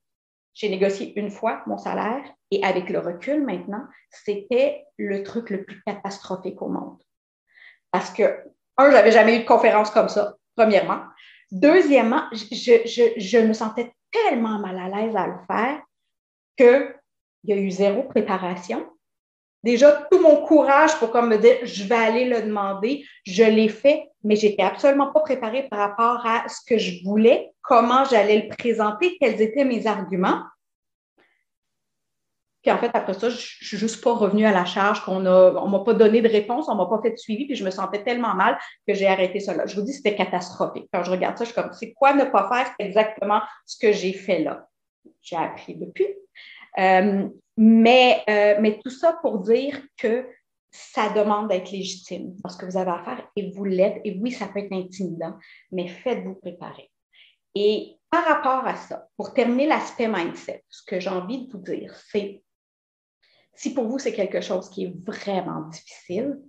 j'ai 0.53 0.69
négocié 0.69 1.19
une 1.19 1.29
fois 1.29 1.63
mon 1.67 1.77
salaire 1.77 2.23
et 2.49 2.63
avec 2.63 2.89
le 2.89 2.99
recul 2.99 3.43
maintenant, 3.43 3.83
c'était 4.09 4.85
le 4.97 5.21
truc 5.23 5.49
le 5.49 5.65
plus 5.65 5.81
catastrophique 5.83 6.61
au 6.61 6.69
monde. 6.69 6.97
Parce 7.91 8.09
que, 8.11 8.23
un, 8.77 8.89
j'avais 8.91 9.11
jamais 9.11 9.35
eu 9.35 9.39
de 9.39 9.45
conférence 9.45 9.91
comme 9.91 10.07
ça, 10.07 10.37
premièrement. 10.55 11.01
Deuxièmement, 11.51 12.23
je, 12.31 13.45
me 13.45 13.51
sentais 13.51 13.91
tellement 14.11 14.57
mal 14.59 14.79
à 14.79 14.87
l'aise 14.87 15.15
à 15.17 15.27
le 15.27 15.39
faire 15.45 15.81
qu'il 16.55 16.95
y 17.43 17.51
a 17.51 17.57
eu 17.57 17.69
zéro 17.69 18.03
préparation. 18.03 18.89
Déjà, 19.63 20.07
tout 20.09 20.21
mon 20.21 20.45
courage 20.45 20.95
pour 20.99 21.11
comme 21.11 21.29
me 21.29 21.37
dire, 21.37 21.57
je 21.63 21.83
vais 21.83 21.95
aller 21.95 22.25
le 22.25 22.41
demander, 22.43 23.05
je 23.25 23.43
l'ai 23.43 23.67
fait, 23.67 24.09
mais 24.23 24.37
j'étais 24.37 24.63
absolument 24.63 25.11
pas 25.11 25.19
préparée 25.19 25.67
par 25.69 25.79
rapport 25.79 26.25
à 26.25 26.47
ce 26.47 26.61
que 26.65 26.77
je 26.77 27.03
voulais, 27.03 27.51
comment 27.61 28.05
j'allais 28.05 28.47
le 28.47 28.55
présenter, 28.55 29.17
quels 29.19 29.41
étaient 29.41 29.65
mes 29.65 29.85
arguments. 29.85 30.43
Puis 32.61 32.71
en 32.71 32.77
fait, 32.77 32.91
après 32.93 33.13
ça, 33.13 33.29
je 33.29 33.37
suis 33.37 33.77
juste 33.77 34.03
pas 34.03 34.13
revenue 34.13 34.45
à 34.45 34.51
la 34.51 34.65
charge 34.65 35.03
qu'on 35.03 35.25
a, 35.25 35.53
on 35.53 35.67
m'a 35.69 35.79
pas 35.79 35.93
donné 35.93 36.21
de 36.21 36.29
réponse, 36.29 36.67
on 36.67 36.75
m'a 36.75 36.87
pas 36.87 37.01
fait 37.01 37.11
de 37.11 37.17
suivi, 37.17 37.45
puis 37.45 37.55
je 37.55 37.63
me 37.63 37.71
sentais 37.71 38.03
tellement 38.03 38.35
mal 38.35 38.57
que 38.87 38.93
j'ai 38.93 39.07
arrêté 39.07 39.39
cela. 39.39 39.65
Je 39.65 39.75
vous 39.75 39.81
dis, 39.81 39.93
c'était 39.93 40.15
catastrophique. 40.15 40.89
Quand 40.93 41.03
je 41.03 41.11
regarde 41.11 41.37
ça, 41.37 41.45
je 41.45 41.51
suis 41.51 41.61
comme, 41.61 41.71
c'est 41.73 41.93
quoi 41.93 42.13
ne 42.13 42.25
pas 42.25 42.49
faire 42.49 42.73
exactement 42.79 43.41
ce 43.65 43.77
que 43.77 43.93
j'ai 43.93 44.13
fait 44.13 44.39
là? 44.39 44.67
J'ai 45.21 45.37
appris 45.37 45.75
depuis. 45.75 46.07
Euh, 46.77 47.29
mais, 47.57 48.23
euh, 48.29 48.57
mais 48.61 48.79
tout 48.83 48.89
ça 48.89 49.17
pour 49.21 49.39
dire 49.39 49.81
que 49.97 50.27
ça 50.71 51.09
demande 51.09 51.49
d'être 51.49 51.71
légitime 51.71 52.35
parce 52.43 52.55
que 52.55 52.65
vous 52.65 52.77
avez 52.77 52.91
à 52.91 53.03
faire 53.03 53.27
et 53.35 53.51
vous 53.51 53.65
l'êtes. 53.65 54.01
Et 54.03 54.17
oui, 54.21 54.31
ça 54.31 54.47
peut 54.47 54.59
être 54.59 54.71
intimidant, 54.71 55.35
mais 55.71 55.87
faites-vous 55.87 56.35
préparer. 56.35 56.89
Et 57.55 57.97
par 58.09 58.23
rapport 58.25 58.65
à 58.65 58.75
ça, 58.75 59.07
pour 59.17 59.33
terminer 59.33 59.67
l'aspect 59.67 60.07
mindset, 60.07 60.63
ce 60.69 60.83
que 60.83 60.99
j'ai 60.99 61.09
envie 61.09 61.47
de 61.47 61.51
vous 61.51 61.59
dire, 61.59 61.95
c'est 62.11 62.43
si 63.55 63.73
pour 63.73 63.87
vous 63.87 63.99
c'est 63.99 64.13
quelque 64.13 64.41
chose 64.41 64.69
qui 64.69 64.85
est 64.85 64.93
vraiment 65.05 65.67
difficile, 65.67 66.39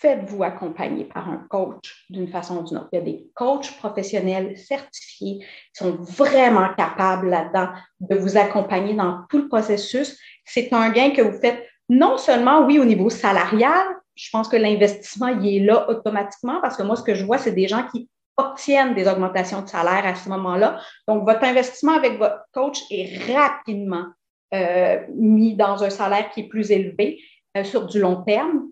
faites-vous 0.00 0.42
accompagner 0.42 1.04
par 1.04 1.28
un 1.28 1.46
coach 1.48 2.04
d'une 2.08 2.28
façon 2.28 2.58
ou 2.58 2.62
d'une 2.62 2.78
autre. 2.78 2.88
Il 2.92 2.98
y 2.98 3.02
a 3.02 3.04
des 3.04 3.30
coachs 3.34 3.76
professionnels 3.78 4.56
certifiés 4.56 5.38
qui 5.38 5.44
sont 5.72 5.92
vraiment 6.00 6.68
capables 6.76 7.28
là-dedans 7.28 7.68
de 8.00 8.16
vous 8.16 8.36
accompagner 8.36 8.94
dans 8.94 9.24
tout 9.28 9.38
le 9.38 9.48
processus. 9.48 10.18
C'est 10.44 10.72
un 10.72 10.90
gain 10.90 11.10
que 11.10 11.22
vous 11.22 11.38
faites 11.40 11.64
non 11.88 12.18
seulement, 12.18 12.66
oui, 12.66 12.78
au 12.78 12.84
niveau 12.84 13.10
salarial, 13.10 13.86
je 14.14 14.28
pense 14.30 14.48
que 14.48 14.56
l'investissement, 14.56 15.28
il 15.28 15.56
est 15.56 15.64
là 15.64 15.88
automatiquement 15.88 16.60
parce 16.60 16.76
que 16.76 16.82
moi, 16.82 16.96
ce 16.96 17.02
que 17.02 17.14
je 17.14 17.24
vois, 17.24 17.38
c'est 17.38 17.52
des 17.52 17.68
gens 17.68 17.86
qui 17.90 18.08
obtiennent 18.36 18.94
des 18.94 19.08
augmentations 19.08 19.62
de 19.62 19.68
salaire 19.68 20.06
à 20.06 20.14
ce 20.14 20.28
moment-là. 20.28 20.80
Donc, 21.06 21.24
votre 21.24 21.44
investissement 21.44 21.92
avec 21.92 22.18
votre 22.18 22.40
coach 22.52 22.80
est 22.90 23.32
rapidement 23.32 24.06
euh, 24.54 24.98
mis 25.14 25.54
dans 25.54 25.82
un 25.82 25.90
salaire 25.90 26.30
qui 26.30 26.40
est 26.40 26.48
plus 26.48 26.70
élevé 26.70 27.20
euh, 27.56 27.64
sur 27.64 27.86
du 27.86 28.00
long 28.00 28.22
terme. 28.22 28.68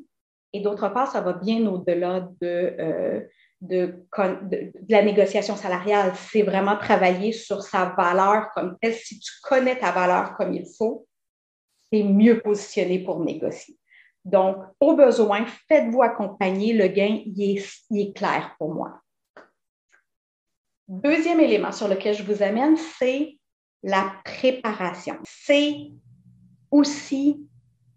Et 0.57 0.61
d'autre 0.61 0.89
part, 0.89 1.13
ça 1.13 1.21
va 1.21 1.35
bien 1.35 1.67
au-delà 1.67 2.21
de, 2.41 2.75
euh, 2.81 3.21
de, 3.61 4.07
de, 4.17 4.73
la 4.89 5.03
négociation 5.03 5.55
salariale. 5.55 6.15
C'est 6.15 6.41
vraiment 6.41 6.79
travailler 6.79 7.33
sur 7.33 7.61
sa 7.61 7.91
valeur 7.91 8.49
comme 8.55 8.79
telle. 8.81 8.95
Si 8.95 9.21
tu 9.21 9.33
connais 9.43 9.79
ta 9.79 9.93
valeur 9.93 10.35
comme 10.35 10.55
il 10.55 10.65
faut, 10.79 11.07
c'est 11.93 12.03
mieux 12.03 12.41
positionné 12.41 13.01
pour 13.01 13.21
négocier. 13.23 13.77
Donc, 14.25 14.57
au 14.81 14.97
besoin, 14.97 15.45
faites-vous 15.69 16.01
accompagner. 16.01 16.73
Le 16.73 16.89
gain, 16.89 17.21
il 17.27 17.59
est, 17.59 18.17
clair 18.17 18.57
pour 18.59 18.73
moi. 18.73 19.03
Deuxième 20.89 21.41
élément 21.41 21.71
sur 21.71 21.87
lequel 21.87 22.15
je 22.15 22.23
vous 22.23 22.43
amène, 22.43 22.79
c'est 22.79 23.37
la 23.83 24.15
préparation. 24.25 25.19
C'est 25.23 25.91
aussi 26.71 27.47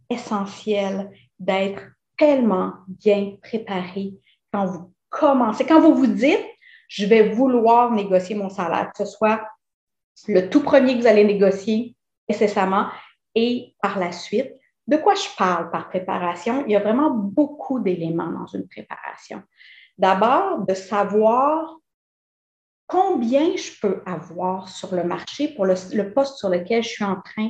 essentiel 0.10 1.10
d'être 1.40 1.84
tellement 2.20 2.74
bien 2.88 3.38
préparé 3.42 4.14
quand 4.54 4.66
vous 4.66 4.94
commencez, 5.10 5.66
quand 5.66 5.82
vous 5.82 5.96
vous 5.96 6.08
dites, 6.08 6.46
je 6.88 7.06
vais 7.06 7.30
vouloir 7.30 7.92
négocier 7.92 8.36
mon 8.36 8.50
salaire, 8.50 8.92
que 8.92 9.06
ce 9.06 9.12
soit 9.12 9.42
le 10.28 10.50
tout 10.50 10.62
premier 10.62 10.96
que 10.96 11.02
vous 11.02 11.08
allez 11.08 11.24
négocier 11.24 11.96
nécessairement, 12.28 12.88
et 13.36 13.76
par 13.82 13.98
la 13.98 14.12
suite. 14.12 14.52
De 14.88 14.98
quoi 14.98 15.16
je 15.16 15.28
parle 15.38 15.70
par 15.72 15.90
préparation? 15.90 16.66
Il 16.66 16.72
y 16.72 16.76
a 16.76 16.80
vraiment 16.80 17.12
beaucoup 17.12 17.80
d'éléments 17.80 18.32
dans 18.32 18.48
une 18.48 18.68
préparation. 18.68 19.44
D'abord, 19.98 20.66
de 20.66 20.74
savoir 20.74 21.78
combien 22.88 23.56
je 23.56 23.80
peux 23.80 24.02
avoir 24.06 24.68
sur 24.68 24.96
le 24.96 25.04
marché 25.04 25.50
pour 25.50 25.66
le, 25.66 26.14
poste 26.14 26.38
sur 26.38 26.50
lequel 26.50 26.84
je 26.84 26.90
suis 26.90 27.04
en 27.04 27.22
train 27.22 27.50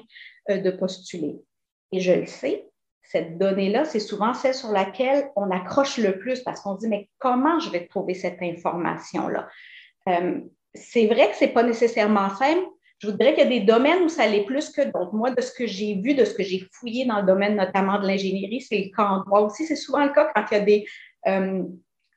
euh, 0.49 0.57
de 0.57 0.71
postuler. 0.71 1.39
Et 1.93 2.01
je 2.01 2.11
le 2.11 2.25
sais, 2.25 2.68
cette 3.09 3.39
donnée-là, 3.39 3.85
c'est 3.85 3.99
souvent 3.99 4.35
celle 4.35 4.53
sur 4.53 4.71
laquelle 4.71 5.31
on 5.35 5.49
accroche 5.49 5.97
le 5.97 6.19
plus 6.19 6.41
parce 6.41 6.61
qu'on 6.61 6.75
dit, 6.75 6.87
mais 6.87 7.09
comment 7.17 7.59
je 7.59 7.71
vais 7.71 7.87
trouver 7.87 8.13
cette 8.13 8.39
information-là? 8.39 9.49
Euh, 10.07 10.39
c'est 10.75 11.07
vrai 11.07 11.31
que 11.31 11.35
ce 11.35 11.45
n'est 11.45 11.51
pas 11.51 11.63
nécessairement 11.63 12.29
simple, 12.29 12.67
je 12.99 13.09
voudrais 13.09 13.33
qu'il 13.33 13.43
y 13.43 13.47
a 13.47 13.49
des 13.49 13.65
domaines 13.65 14.03
où 14.03 14.09
ça 14.09 14.27
l'est 14.27 14.45
plus 14.45 14.69
que 14.69 14.83
d'autres. 14.83 15.15
Moi, 15.15 15.31
de 15.31 15.41
ce 15.41 15.51
que 15.51 15.65
j'ai 15.65 15.95
vu, 15.95 16.13
de 16.13 16.23
ce 16.23 16.35
que 16.35 16.43
j'ai 16.43 16.67
fouillé 16.71 17.05
dans 17.05 17.21
le 17.21 17.25
domaine 17.25 17.55
notamment 17.55 17.99
de 17.99 18.05
l'ingénierie, 18.05 18.61
c'est 18.61 18.77
le 18.77 18.95
cas 18.95 19.05
en 19.05 19.23
droit 19.23 19.39
aussi. 19.39 19.65
C'est 19.65 19.75
souvent 19.75 20.03
le 20.03 20.11
cas 20.11 20.29
quand 20.35 20.43
il 20.51 20.53
y 20.53 20.57
a 20.57 20.63
des, 20.63 20.85
euh, 21.27 21.63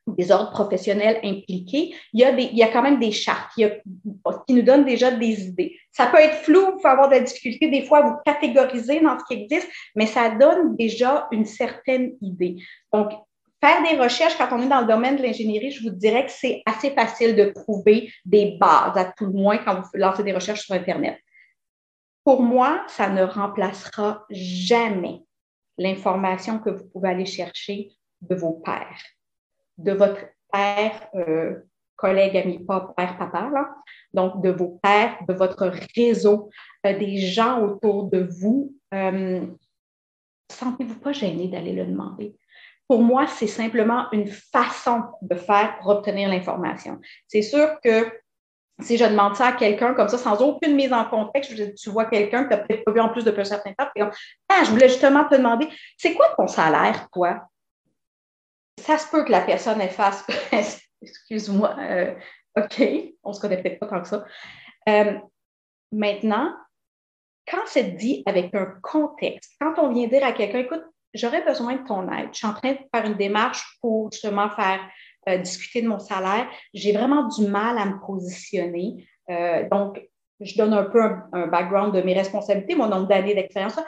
des 0.07 0.31
ordres 0.31 0.51
professionnels 0.51 1.21
impliqués. 1.23 1.95
Il 2.13 2.21
y, 2.21 2.25
a 2.25 2.33
des, 2.33 2.45
il 2.45 2.57
y 2.57 2.63
a 2.63 2.69
quand 2.69 2.83
même 2.83 2.99
des 2.99 3.13
chartes 3.13 3.53
qui 3.55 4.55
nous 4.55 4.63
donnent 4.63 4.85
déjà 4.85 5.11
des 5.11 5.47
idées. 5.47 5.77
Ça 5.93 6.07
peut 6.07 6.19
être 6.19 6.37
flou, 6.37 6.61
vous 6.61 6.73
pouvez 6.73 6.89
avoir 6.89 7.09
de 7.09 7.15
la 7.15 7.21
difficulté 7.21 7.69
des 7.69 7.85
fois 7.85 7.99
à 7.99 8.03
vous 8.03 8.17
catégoriser 8.25 9.01
dans 9.01 9.19
ce 9.19 9.25
qui 9.25 9.43
existe, 9.43 9.69
mais 9.95 10.07
ça 10.07 10.31
donne 10.31 10.77
déjà 10.77 11.29
une 11.31 11.45
certaine 11.45 12.13
idée. 12.21 12.57
Donc, 12.93 13.13
Faire 13.63 13.81
des 13.85 13.97
recherches 13.97 14.37
quand 14.37 14.49
on 14.51 14.61
est 14.61 14.69
dans 14.69 14.81
le 14.81 14.89
domaine 14.89 15.15
de 15.15 15.23
l'ingénierie, 15.23 15.71
je 15.71 15.85
vous 15.85 15.95
dirais 15.95 16.27
que 16.27 16.33
c'est 16.33 16.63
assez 16.67 16.91
facile 16.91 17.37
de 17.37 17.45
trouver 17.51 18.13
des 18.25 18.59
bases, 18.61 18.97
à 18.97 19.05
tout 19.17 19.27
le 19.27 19.33
moins 19.33 19.59
quand 19.59 19.77
vous 19.77 19.89
lancez 19.95 20.25
des 20.25 20.33
recherches 20.33 20.63
sur 20.63 20.75
Internet. 20.75 21.17
Pour 22.25 22.43
moi, 22.43 22.83
ça 22.89 23.09
ne 23.09 23.23
remplacera 23.23 24.27
jamais 24.31 25.21
l'information 25.79 26.59
que 26.59 26.71
vous 26.71 26.89
pouvez 26.93 27.11
aller 27.11 27.25
chercher 27.25 27.91
de 28.21 28.35
vos 28.35 28.55
pères, 28.65 29.01
de 29.79 29.93
votre 29.93 30.21
père, 30.53 31.09
euh, 31.15 31.57
collègue, 31.97 32.37
ami, 32.37 32.59
pas 32.59 32.93
père, 32.97 33.17
papa, 33.17 33.51
donc 34.13 34.43
de 34.43 34.51
vos 34.51 34.81
pères, 34.83 35.19
de 35.29 35.35
votre 35.35 35.71
réseau, 35.97 36.51
euh, 36.87 36.99
des 36.99 37.19
gens 37.19 37.63
autour 37.63 38.11
de 38.11 38.29
vous. 38.41 38.75
Euh, 38.93 39.47
sentez-vous 40.51 40.99
pas 40.99 41.13
gêné 41.13 41.49
d'aller 41.49 41.73
le 41.73 41.87
demander? 41.87 42.37
Pour 42.89 43.03
moi, 43.03 43.27
c'est 43.27 43.47
simplement 43.47 44.11
une 44.13 44.27
façon 44.27 45.03
de 45.23 45.35
faire 45.35 45.79
pour 45.79 45.89
obtenir 45.89 46.29
l'information. 46.29 47.01
C'est 47.27 47.43
sûr 47.43 47.81
que 47.83 48.13
si 48.81 48.97
je 48.97 49.05
demande 49.05 49.37
ça 49.37 49.49
à 49.49 49.53
quelqu'un 49.53 49.95
comme 49.95 50.09
ça, 50.09 50.19
sans 50.19 50.41
aucune 50.43 50.75
mise 50.75 50.93
en 50.93 51.05
contexte, 51.05 51.53
tu 51.77 51.91
vois 51.91 52.07
quelqu'un 52.07 52.45
que 52.45 52.49
tu 52.51 52.57
n'as 52.57 52.65
peut-être 52.65 52.85
pas 52.85 52.93
vu 52.93 53.01
en 53.01 53.09
plus 53.11 53.25
depuis 53.25 53.43
un 53.43 53.45
certain 53.45 53.73
temps, 53.73 53.89
ah, 54.49 54.63
je 54.65 54.71
voulais 54.71 54.89
justement 54.89 55.25
te 55.25 55.37
demander, 55.37 55.69
c'est 55.97 56.15
quoi 56.15 56.35
ton 56.37 56.47
salaire, 56.47 57.09
toi? 57.13 57.49
Ça 58.83 58.99
se 58.99 59.09
peut 59.09 59.25
que 59.25 59.31
la 59.31 59.43
personne 59.43 59.81
elle 59.81 59.91
fasse, 59.91 60.27
excuse-moi, 61.03 61.77
euh, 61.79 62.15
OK, 62.57 62.83
on 63.23 63.33
se 63.33 63.41
connaît 63.41 63.63
peut-être 63.63 63.79
pas 63.79 63.87
tant 63.87 64.03
que 64.03 64.09
ça. 64.09 64.25
Euh, 64.89 65.15
maintenant, 65.93 66.53
quand 67.49 67.63
c'est 67.67 67.97
dit 67.97 68.25
avec 68.27 68.53
un 68.55 68.75
contexte, 68.83 69.53
quand 69.61 69.75
on 69.79 69.93
vient 69.93 70.09
dire 70.09 70.25
à 70.25 70.33
quelqu'un, 70.33 70.59
écoute, 70.59 70.83
j'aurais 71.15 71.45
besoin 71.45 71.77
de 71.77 71.87
ton 71.87 72.11
aide. 72.11 72.31
Je 72.33 72.39
suis 72.39 72.47
en 72.47 72.55
train 72.55 72.73
de 72.73 72.79
faire 72.93 73.07
une 73.07 73.17
démarche 73.17 73.79
pour 73.81 74.11
justement 74.11 74.51
faire 74.51 74.81
euh, 75.29 75.39
discuter 75.39 75.83
de 75.83 75.89
mon 75.89 76.01
salaire. 76.01 76.49
J'ai 76.75 76.93
vraiment 76.93 77.29
du 77.29 77.47
mal 77.47 77.79
à 77.79 77.87
me 77.87 78.05
positionner. 78.05 79.07
Donc, 79.71 79.99
je 80.41 80.57
donne 80.57 80.75
un 80.75 80.85
peu 80.85 81.01
un, 81.33 81.47
background 81.47 81.95
de 81.95 82.03
mes 82.03 82.15
responsabilités, 82.15 82.75
mon 82.75 82.89
nombre 82.89 83.07
d'années 83.07 83.35
d'expérience. 83.35 83.79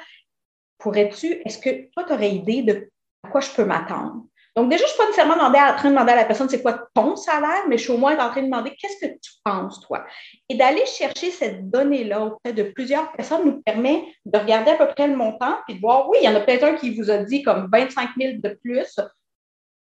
Pourrais-tu, 0.79 1.43
est-ce 1.45 1.59
que 1.59 1.91
toi, 1.91 2.05
tu 2.05 2.13
aurais 2.13 2.31
idée 2.31 2.63
de 2.63 2.91
à 3.25 3.29
quoi 3.29 3.41
je 3.41 3.51
peux 3.51 3.65
m'attendre? 3.65 4.25
Donc, 4.57 4.71
déjà, 4.71 4.79
je 4.79 4.85
ne 4.85 4.89
suis 4.89 4.99
pas 4.99 5.07
nécessairement 5.07 5.35
en 5.35 5.51
train 5.51 5.89
de 5.89 5.95
demander 5.95 6.13
à 6.13 6.17
la 6.17 6.25
personne 6.25 6.49
c'est 6.49 6.63
quoi 6.63 6.87
ton 6.95 7.17
salaire, 7.17 7.65
mais 7.69 7.77
je 7.77 7.85
suis 7.85 7.93
au 7.93 7.99
moins 7.99 8.15
en 8.15 8.31
train 8.31 8.41
de 8.41 8.47
demander 8.47 8.71
qu'est-ce 8.77 9.05
que 9.05 9.13
tu 9.13 9.33
penses, 9.45 9.81
toi. 9.81 10.05
Et 10.49 10.57
d'aller 10.57 10.87
chercher 10.87 11.33
cette 11.33 11.71
donnée-là 11.71 12.21
auprès 12.25 12.53
de 12.53 12.63
plusieurs 12.63 13.11
personnes 13.13 13.45
nous 13.45 13.63
permet 13.63 14.05
de 14.25 14.39
regarder 14.39 14.71
à 14.71 14.77
peu 14.77 14.87
près 14.95 15.09
le 15.09 15.17
montant 15.17 15.57
puis 15.67 15.75
de 15.75 15.81
voir, 15.81 16.09
oui, 16.09 16.19
il 16.23 16.25
y 16.25 16.29
en 16.29 16.37
a 16.37 16.41
peut-être 16.41 16.65
un 16.65 16.75
qui 16.75 16.95
vous 16.95 17.11
a 17.11 17.19
dit 17.19 17.43
comme 17.43 17.69
25 17.73 18.11
000 18.17 18.39
de 18.39 18.51
plus. 18.63 19.01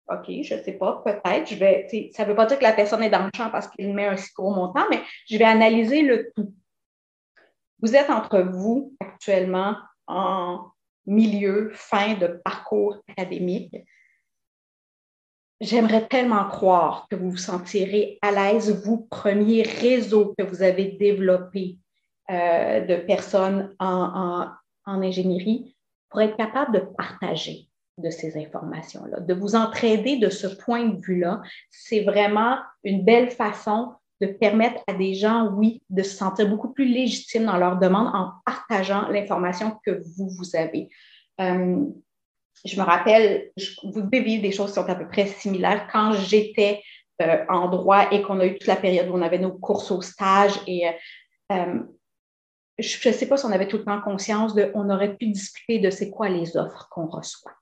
OK, 0.08 0.24
je 0.42 0.54
ne 0.54 0.62
sais 0.62 0.72
pas, 0.72 1.02
peut-être. 1.04 1.48
Je 1.48 1.56
vais, 1.56 2.10
ça 2.14 2.24
ne 2.24 2.30
veut 2.30 2.34
pas 2.34 2.46
dire 2.46 2.58
que 2.58 2.64
la 2.64 2.72
personne 2.72 3.02
est 3.02 3.10
dans 3.10 3.24
le 3.24 3.30
champ 3.36 3.50
parce 3.50 3.68
qu'il 3.68 3.92
met 3.92 4.06
un 4.06 4.16
si 4.16 4.30
gros 4.34 4.54
montant, 4.54 4.86
mais 4.90 5.02
je 5.28 5.36
vais 5.36 5.44
analyser 5.44 6.00
le 6.00 6.32
tout. 6.34 6.52
Vous 7.82 7.94
êtes 7.94 8.08
entre 8.08 8.40
vous 8.40 8.94
actuellement 9.00 9.76
en 10.06 10.70
milieu, 11.06 11.70
fin 11.74 12.14
de 12.14 12.40
parcours 12.44 12.96
académique 13.08 13.74
J'aimerais 15.62 16.08
tellement 16.08 16.44
croire 16.48 17.06
que 17.08 17.14
vous 17.14 17.30
vous 17.30 17.36
sentirez 17.36 18.18
à 18.20 18.32
l'aise, 18.32 18.84
vous, 18.84 19.06
premier 19.08 19.62
réseau 19.62 20.34
que 20.36 20.42
vous 20.42 20.60
avez 20.60 20.96
développé 20.98 21.78
euh, 22.30 22.80
de 22.84 22.96
personnes 22.96 23.72
en, 23.78 24.48
ingénierie, 24.86 25.76
pour 26.10 26.20
être 26.20 26.36
capable 26.36 26.74
de 26.74 26.80
partager 26.80 27.68
de 27.96 28.10
ces 28.10 28.36
informations-là, 28.36 29.20
de 29.20 29.34
vous 29.34 29.54
entraider 29.54 30.16
de 30.16 30.30
ce 30.30 30.48
point 30.48 30.84
de 30.84 31.00
vue-là. 31.00 31.40
C'est 31.70 32.02
vraiment 32.02 32.58
une 32.82 33.04
belle 33.04 33.30
façon 33.30 33.92
de 34.20 34.26
permettre 34.26 34.82
à 34.88 34.94
des 34.94 35.14
gens, 35.14 35.48
oui, 35.52 35.80
de 35.90 36.02
se 36.02 36.16
sentir 36.16 36.48
beaucoup 36.48 36.72
plus 36.72 36.86
légitimes 36.86 37.44
dans 37.44 37.56
leur 37.56 37.78
demande 37.78 38.08
en 38.12 38.32
partageant 38.44 39.06
l'information 39.10 39.78
que 39.86 40.02
vous, 40.16 40.28
vous 40.28 40.56
avez. 40.56 40.90
Euh, 41.40 41.86
je 42.64 42.78
me 42.78 42.84
rappelle, 42.84 43.50
vous 43.82 44.02
devez 44.02 44.20
vivre 44.20 44.42
des 44.42 44.52
choses 44.52 44.70
qui 44.70 44.74
sont 44.74 44.88
à 44.88 44.94
peu 44.94 45.08
près 45.08 45.26
similaires. 45.26 45.88
Quand 45.90 46.12
j'étais 46.12 46.80
euh, 47.20 47.44
en 47.48 47.68
droit 47.68 48.10
et 48.10 48.22
qu'on 48.22 48.40
a 48.40 48.46
eu 48.46 48.52
toute 48.56 48.66
la 48.66 48.76
période 48.76 49.08
où 49.08 49.14
on 49.14 49.22
avait 49.22 49.38
nos 49.38 49.52
courses 49.52 49.90
au 49.90 50.00
stage 50.00 50.54
et 50.66 50.88
euh, 50.88 50.92
euh, 51.52 51.82
je 52.78 53.08
ne 53.08 53.14
sais 53.14 53.28
pas 53.28 53.36
si 53.36 53.44
on 53.44 53.52
avait 53.52 53.68
tout 53.68 53.78
le 53.78 53.84
temps 53.84 54.00
conscience 54.00 54.54
de, 54.54 54.70
on 54.74 54.88
aurait 54.90 55.16
pu 55.16 55.26
discuter 55.26 55.78
de 55.78 55.90
c'est 55.90 56.10
quoi 56.10 56.28
les 56.28 56.56
offres 56.56 56.88
qu'on 56.90 57.06
reçoit. 57.06 57.52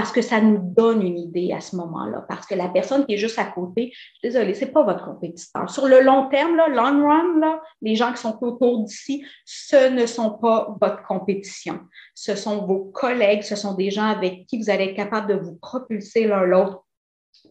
Parce 0.00 0.12
que 0.12 0.22
ça 0.22 0.40
nous 0.40 0.56
donne 0.56 1.02
une 1.02 1.18
idée 1.18 1.52
à 1.52 1.60
ce 1.60 1.76
moment-là. 1.76 2.24
Parce 2.26 2.46
que 2.46 2.54
la 2.54 2.70
personne 2.70 3.04
qui 3.04 3.12
est 3.12 3.18
juste 3.18 3.38
à 3.38 3.44
côté, 3.44 3.92
je 3.92 3.98
suis 3.98 4.20
désolée, 4.22 4.54
ce 4.54 4.64
n'est 4.64 4.70
pas 4.70 4.82
votre 4.82 5.04
compétiteur. 5.04 5.68
Sur 5.68 5.88
le 5.88 6.00
long 6.00 6.30
terme, 6.30 6.56
là, 6.56 6.68
long 6.68 7.06
run, 7.06 7.38
là, 7.38 7.60
les 7.82 7.96
gens 7.96 8.10
qui 8.10 8.16
sont 8.16 8.42
autour 8.42 8.82
d'ici, 8.82 9.22
ce 9.44 9.90
ne 9.90 10.06
sont 10.06 10.38
pas 10.38 10.74
votre 10.80 11.02
compétition. 11.02 11.80
Ce 12.14 12.34
sont 12.34 12.64
vos 12.64 12.86
collègues, 12.86 13.42
ce 13.42 13.56
sont 13.56 13.74
des 13.74 13.90
gens 13.90 14.06
avec 14.06 14.46
qui 14.46 14.56
vous 14.56 14.70
allez 14.70 14.84
être 14.84 14.96
capable 14.96 15.26
de 15.26 15.34
vous 15.34 15.56
propulser 15.56 16.26
l'un 16.26 16.44
l'autre 16.44 16.86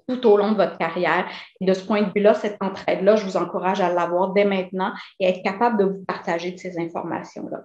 tout 0.07 0.25
au 0.25 0.35
long 0.35 0.53
de 0.53 0.57
votre 0.57 0.79
carrière. 0.79 1.29
Et 1.61 1.67
de 1.67 1.73
ce 1.73 1.85
point 1.85 2.01
de 2.01 2.11
vue-là, 2.15 2.33
cette 2.33 2.57
entraide-là, 2.61 3.15
je 3.15 3.25
vous 3.25 3.37
encourage 3.37 3.79
à 3.79 3.93
l'avoir 3.93 4.33
dès 4.33 4.45
maintenant 4.45 4.91
et 5.19 5.29
être 5.29 5.43
capable 5.43 5.77
de 5.77 5.85
vous 5.85 6.03
partager 6.03 6.53
de 6.53 6.57
ces 6.57 6.79
informations-là. 6.79 7.59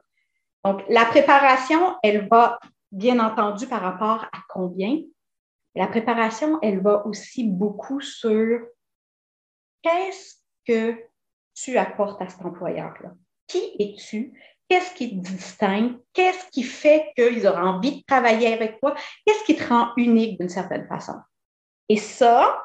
Donc, 0.63 0.83
la 0.91 1.07
préparation, 1.07 1.95
elle 2.03 2.29
va 2.29 2.59
bien 2.95 3.19
entendu 3.19 3.67
par 3.67 3.83
rapport 3.83 4.25
à 4.33 4.43
combien. 4.49 4.99
La 5.75 5.89
préparation, 5.89 6.59
elle 6.63 6.81
va 6.81 7.05
aussi 7.07 7.45
beaucoup 7.45 8.01
sur 8.01 8.61
qu'est-ce 9.83 10.37
que 10.67 10.97
tu 11.55 11.77
apportes 11.77 12.23
à 12.23 12.29
cet 12.29 12.43
employeur-là. 12.43 13.13
Qui 13.47 13.77
es-tu? 13.79 14.41
Qu'est-ce 14.69 14.95
qui 14.95 15.11
te 15.11 15.29
distingue? 15.29 15.99
Qu'est-ce 16.13 16.49
qui 16.51 16.63
fait 16.63 17.13
qu'ils 17.17 17.47
auront 17.47 17.77
envie 17.77 17.99
de 17.99 18.05
travailler 18.07 18.55
avec 18.55 18.81
toi? 18.81 18.95
Qu'est-ce 19.27 19.45
qui 19.45 19.57
te 19.57 19.69
rend 19.69 19.89
unique 19.97 20.39
d'une 20.39 20.49
certaine 20.49 20.87
façon? 20.87 21.15
Et 21.89 21.97
ça, 21.97 22.65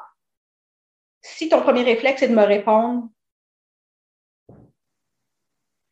si 1.20 1.48
ton 1.48 1.60
premier 1.60 1.82
réflexe 1.82 2.22
est 2.22 2.28
de 2.28 2.34
me 2.34 2.44
répondre 2.44 3.10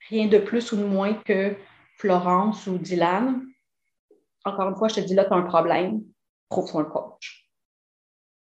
rien 0.09 0.28
de 0.28 0.38
plus 0.38 0.73
ou 0.73 0.76
de 0.76 0.85
moins 0.85 1.14
que 1.14 1.57
Florence 1.97 2.66
ou 2.66 2.78
Dylan, 2.78 3.45
encore 4.45 4.68
une 4.68 4.76
fois, 4.76 4.88
je 4.88 4.97
te 4.97 5.00
dis 5.00 5.14
là, 5.14 5.25
tu 5.25 5.33
as 5.33 5.37
un 5.37 5.42
problème, 5.42 6.02
trouve-toi 6.50 6.83
un 6.83 6.85
coach. 6.85 7.49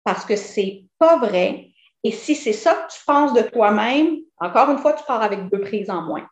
Parce 0.04 0.24
que 0.24 0.36
c'est 0.36 0.84
pas 0.98 1.18
vrai. 1.18 1.70
Et 2.04 2.10
si 2.10 2.34
c'est 2.34 2.52
ça 2.52 2.74
que 2.74 2.92
tu 2.92 3.04
penses 3.06 3.32
de 3.32 3.42
toi-même, 3.42 4.18
encore 4.38 4.70
une 4.70 4.78
fois, 4.78 4.94
tu 4.94 5.04
pars 5.04 5.22
avec 5.22 5.48
deux 5.48 5.60
prises 5.60 5.90
en 5.90 6.02
moins. 6.02 6.26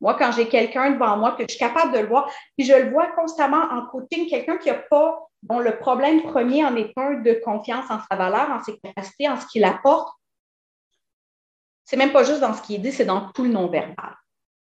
Moi, 0.00 0.14
quand 0.14 0.30
j'ai 0.32 0.48
quelqu'un 0.48 0.92
devant 0.92 1.16
moi, 1.16 1.32
que 1.32 1.42
je 1.42 1.48
suis 1.48 1.58
capable 1.58 1.92
de 1.92 1.98
le 1.98 2.06
voir, 2.06 2.30
puis 2.56 2.66
je 2.66 2.74
le 2.74 2.90
vois 2.90 3.08
constamment 3.12 3.62
en 3.62 3.86
coaching, 3.86 4.28
quelqu'un 4.28 4.58
qui 4.58 4.68
n'a 4.68 4.74
pas, 4.74 5.26
dont 5.42 5.58
le 5.58 5.78
problème 5.78 6.22
premier 6.22 6.64
en 6.64 6.76
est 6.76 6.92
un 6.96 7.14
de 7.14 7.40
confiance 7.44 7.90
en 7.90 7.98
sa 8.08 8.16
valeur, 8.16 8.50
en 8.50 8.62
ses 8.62 8.78
capacités, 8.78 9.28
en 9.28 9.40
ce 9.40 9.46
qu'il 9.46 9.64
apporte, 9.64 10.08
c'est 11.88 11.96
même 11.96 12.12
pas 12.12 12.22
juste 12.22 12.40
dans 12.40 12.52
ce 12.52 12.60
qu'il 12.60 12.82
dit, 12.82 12.92
c'est 12.92 13.06
dans 13.06 13.32
tout 13.32 13.44
le 13.44 13.48
non-verbal. 13.48 14.14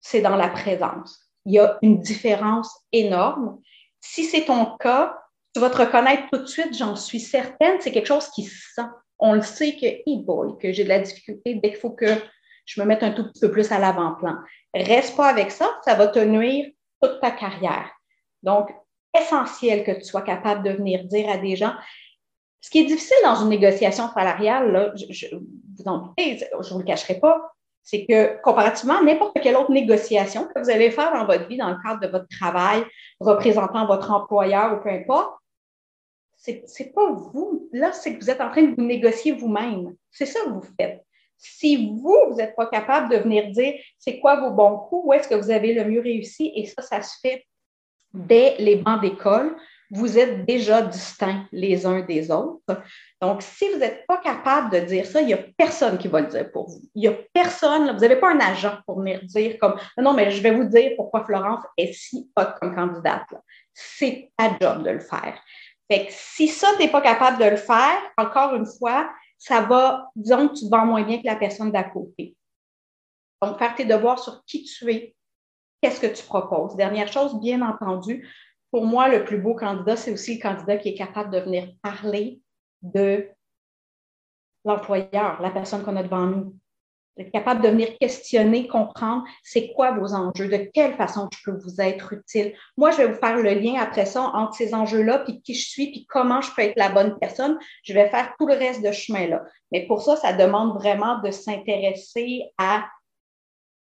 C'est 0.01 0.21
dans 0.23 0.35
la 0.35 0.49
présence. 0.49 1.31
Il 1.45 1.53
y 1.53 1.61
a 1.61 1.79
une 1.81 2.01
différence 2.01 2.81
énorme. 2.91 3.61
Si 4.03 4.25
c'est 4.25 4.45
ton 4.45 4.77
cas, 4.77 5.17
tu 5.55 5.61
vas 5.61 5.71
te 5.71 5.79
reconnaître 5.79 6.25
tout 6.31 6.41
de 6.41 6.47
suite, 6.47 6.77
j'en 6.77 6.97
suis 6.97 7.21
certaine, 7.21 7.81
c'est 7.81 7.93
quelque 7.93 8.07
chose 8.07 8.29
qui 8.31 8.45
se 8.45 8.75
sent. 8.75 8.89
On 9.19 9.33
le 9.33 9.43
sait 9.43 9.77
que, 9.77 9.87
hey 9.87 10.23
boy, 10.25 10.59
que 10.61 10.73
j'ai 10.73 10.85
de 10.85 10.89
la 10.89 10.99
difficulté 10.99 11.55
dès 11.55 11.71
qu'il 11.71 11.79
faut 11.79 11.91
que 11.91 12.07
je 12.67 12.81
me 12.81 12.87
mette 12.87 13.03
un 13.03 13.13
tout 13.13 13.29
petit 13.29 13.41
peu 13.41 13.51
plus 13.51 13.71
à 13.71 13.79
l'avant-plan. 13.79 14.37
Reste 14.75 15.17
pas 15.17 15.29
avec 15.29 15.51
ça, 15.51 15.71
ça 15.85 15.95
va 15.95 16.09
te 16.09 16.19
nuire 16.19 16.67
toute 17.01 17.21
ta 17.21 17.31
carrière. 17.31 17.91
Donc, 18.43 18.71
essentiel 19.17 19.85
que 19.85 19.93
tu 19.93 20.05
sois 20.05 20.23
capable 20.23 20.65
de 20.65 20.71
venir 20.71 21.05
dire 21.05 21.29
à 21.29 21.39
des 21.39 21.55
gens. 21.55 21.75
Ce 22.61 22.71
qui 22.71 22.81
est 22.81 22.85
difficile 22.85 23.17
dans 23.23 23.37
une 23.37 23.49
négociation 23.49 24.09
salariale, 24.13 24.73
là, 24.73 24.93
je, 24.95 25.27
vous 25.37 25.85
en 25.87 25.99
doutez, 25.99 26.39
je 26.39 26.45
ne 26.57 26.73
vous 26.73 26.79
le 26.79 26.85
cacherai 26.85 27.21
pas, 27.21 27.53
c'est 27.83 28.07
que 28.07 28.41
comparativement 28.43 28.99
à 28.99 29.03
n'importe 29.03 29.39
quelle 29.41 29.57
autre 29.57 29.73
négociation 29.73 30.47
que 30.47 30.61
vous 30.61 30.71
allez 30.71 30.91
faire 30.91 31.13
dans 31.13 31.27
votre 31.27 31.49
vie, 31.49 31.57
dans 31.57 31.71
le 31.71 31.77
cadre 31.83 32.01
de 32.01 32.07
votre 32.07 32.29
travail, 32.29 32.85
représentant 33.19 33.87
votre 33.87 34.11
employeur 34.11 34.75
ou 34.75 34.83
peu 34.83 34.91
importe, 34.91 35.35
c'est, 36.37 36.63
c'est 36.67 36.93
pas 36.93 37.11
vous. 37.13 37.69
Là, 37.73 37.93
c'est 37.93 38.15
que 38.17 38.21
vous 38.21 38.31
êtes 38.31 38.41
en 38.41 38.51
train 38.51 38.63
de 38.63 38.75
vous 38.75 38.83
négocier 38.83 39.33
vous-même. 39.33 39.95
C'est 40.11 40.27
ça 40.27 40.41
que 40.45 40.51
vous 40.51 40.65
faites. 40.79 41.05
Si 41.37 41.91
vous, 41.91 42.17
vous 42.29 42.37
n'êtes 42.37 42.55
pas 42.55 42.67
capable 42.67 43.11
de 43.11 43.17
venir 43.17 43.51
dire 43.51 43.75
c'est 43.99 44.21
quoi 44.21 44.41
vos 44.41 44.51
bons 44.51 44.79
coups, 44.79 45.07
où 45.07 45.13
est-ce 45.13 45.29
que 45.29 45.35
vous 45.35 45.51
avez 45.51 45.75
le 45.75 45.85
mieux 45.85 46.01
réussi, 46.01 46.53
et 46.55 46.67
ça, 46.67 46.83
ça 46.83 47.03
se 47.03 47.19
fait 47.21 47.45
dès 48.15 48.57
les 48.59 48.77
bancs 48.77 49.01
d'école, 49.01 49.57
vous 49.95 50.19
êtes 50.19 50.47
déjà 50.47 50.81
distincts 50.81 51.47
les 51.53 51.85
uns 51.85 52.01
des 52.01 52.31
autres. 52.31 52.83
Donc, 53.21 53.43
si 53.43 53.69
vous 53.69 53.79
n'êtes 53.79 54.07
pas 54.07 54.17
capable 54.17 54.71
de 54.71 54.81
dire 54.87 55.05
ça, 55.05 55.21
il 55.21 55.27
n'y 55.27 55.35
a 55.35 55.45
personne 55.59 55.99
qui 55.99 56.09
va 56.09 56.23
le 56.23 56.29
dire 56.29 56.51
pour 56.51 56.71
vous. 56.71 56.81
Il 56.95 57.03
n'y 57.03 57.09
a 57.09 57.15
personne, 57.35 57.93
vous 57.93 58.01
n'avez 58.01 58.17
pas 58.17 58.33
un 58.33 58.41
agent 58.41 58.79
pour 58.87 59.01
venir 59.01 59.21
dire 59.25 59.59
comme 59.61 59.75
non, 59.99 60.15
mais 60.15 60.31
je 60.31 60.43
vais 60.43 60.53
vous 60.53 60.65
dire 60.65 60.93
pourquoi 60.97 61.27
Florence 61.27 61.63
est 61.77 61.93
si 61.93 62.31
hot 62.37 62.55
comme 62.59 62.75
candidate. 62.75 63.29
C'est 63.75 64.33
ta 64.35 64.57
job 64.59 64.83
de 64.83 64.91
le 64.91 65.01
faire. 65.01 65.39
Fait 65.91 66.07
que 66.07 66.13
si 66.13 66.49
ça, 66.49 66.69
tu 66.77 66.83
n'es 66.85 66.91
pas 66.91 67.03
capable 67.03 67.39
de 67.39 67.51
le 67.51 67.57
faire, 67.57 67.99
encore 68.17 68.55
une 68.55 68.67
fois, 68.67 69.11
ça 69.37 69.61
va, 69.61 70.09
disons 70.17 70.49
que 70.49 70.55
tu 70.55 70.71
vends 70.71 70.87
moins 70.87 71.03
bien 71.03 71.19
que 71.19 71.27
la 71.27 71.37
personne 71.37 71.71
d'à 71.71 71.85
côté. 71.85 72.35
Donc, 73.43 73.59
faire 73.59 73.75
tes 73.75 73.85
devoirs 73.85 74.19
sur 74.19 74.43
qui 74.47 74.65
tu 74.65 74.91
es, 74.91 75.15
qu'est-ce 75.83 76.01
que 76.01 76.07
tu 76.07 76.25
proposes. 76.25 76.77
Dernière 76.77 77.13
chose, 77.13 77.39
bien 77.41 77.61
entendu, 77.61 78.27
pour 78.73 78.87
moi, 78.87 79.09
le 79.09 79.25
plus 79.25 79.39
beau 79.39 79.55
candidat, 79.55 79.97
c'est 79.97 80.11
aussi 80.11 80.37
le 80.37 80.43
candidat 80.43 80.79
qui 80.79 80.89
est 80.89 80.95
capable 80.95 81.31
de 81.31 81.41
venir 81.41 81.69
parler 81.83 82.41
de 82.81 83.29
l'employeur, 84.65 85.41
la 85.43 85.51
personne 85.51 85.85
qu'on 85.85 85.97
a 85.97 86.03
devant 86.03 86.27
nous. 86.27 86.57
Être 87.19 87.31
capable 87.31 87.61
de 87.63 87.69
venir 87.69 87.99
questionner, 88.01 88.67
comprendre 88.67 89.25
c'est 89.43 89.73
quoi 89.75 89.93
vos 89.93 90.15
enjeux, 90.15 90.49
de 90.49 90.71
quelle 90.73 90.95
façon 90.95 91.29
je 91.31 91.39
peux 91.45 91.59
vous 91.59 91.83
être 91.83 92.15
utile. 92.15 92.55
Moi, 92.79 92.91
je 92.93 92.97
vais 92.97 93.09
vous 93.09 93.19
faire 93.19 93.37
le 93.37 93.53
lien 93.53 93.75
après 93.79 94.07
ça 94.07 94.23
entre 94.23 94.55
ces 94.55 94.75
enjeux-là, 94.75 95.19
puis 95.19 95.43
qui 95.43 95.53
je 95.53 95.69
suis, 95.69 95.91
puis 95.91 96.07
comment 96.09 96.41
je 96.41 96.51
peux 96.55 96.63
être 96.63 96.79
la 96.79 96.89
bonne 96.89 97.19
personne. 97.19 97.59
Je 97.85 97.93
vais 97.93 98.09
faire 98.09 98.33
tout 98.39 98.47
le 98.47 98.55
reste 98.55 98.83
de 98.83 98.91
chemin-là. 98.91 99.45
Mais 99.71 99.87
pour 99.87 100.01
ça, 100.01 100.17
ça 100.17 100.33
demande 100.33 100.73
vraiment 100.79 101.21
de 101.21 101.31
s'intéresser 101.31 102.45
à 102.57 102.87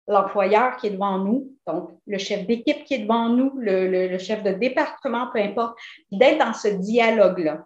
l'employeur 0.08 0.78
qui 0.78 0.88
est 0.88 0.92
devant 0.92 1.18
nous, 1.20 1.52
donc 1.66 1.90
le 2.06 2.18
chef 2.18 2.46
d'équipe 2.46 2.84
qui 2.84 2.96
est 2.96 3.00
devant 3.00 3.30
nous, 3.30 3.54
le, 3.58 4.18
chef 4.18 4.44
de 4.44 4.52
département, 4.52 5.28
peu 5.32 5.40
importe, 5.40 5.78
d'être 6.12 6.40
dans 6.40 6.54
ce 6.54 6.68
dialogue-là. 6.68 7.66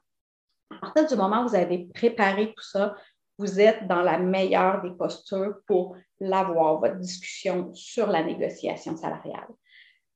À 0.72 0.78
partir 0.80 1.08
du 1.08 1.16
moment 1.16 1.44
où 1.44 1.50
vous 1.50 1.56
avez 1.56 1.90
préparé 1.94 2.54
tout 2.54 2.64
ça, 2.64 2.96
vous 3.38 3.60
êtes 3.60 3.88
dans 3.88 4.02
la 4.02 4.18
meilleure 4.20 4.82
des 4.82 4.92
postures 4.92 5.56
pour 5.66 5.96
l'avoir, 6.20 6.80
votre 6.80 6.98
discussion 6.98 7.74
sur 7.74 8.08
la 8.08 8.24
négociation 8.24 8.96
salariale. 8.96 9.48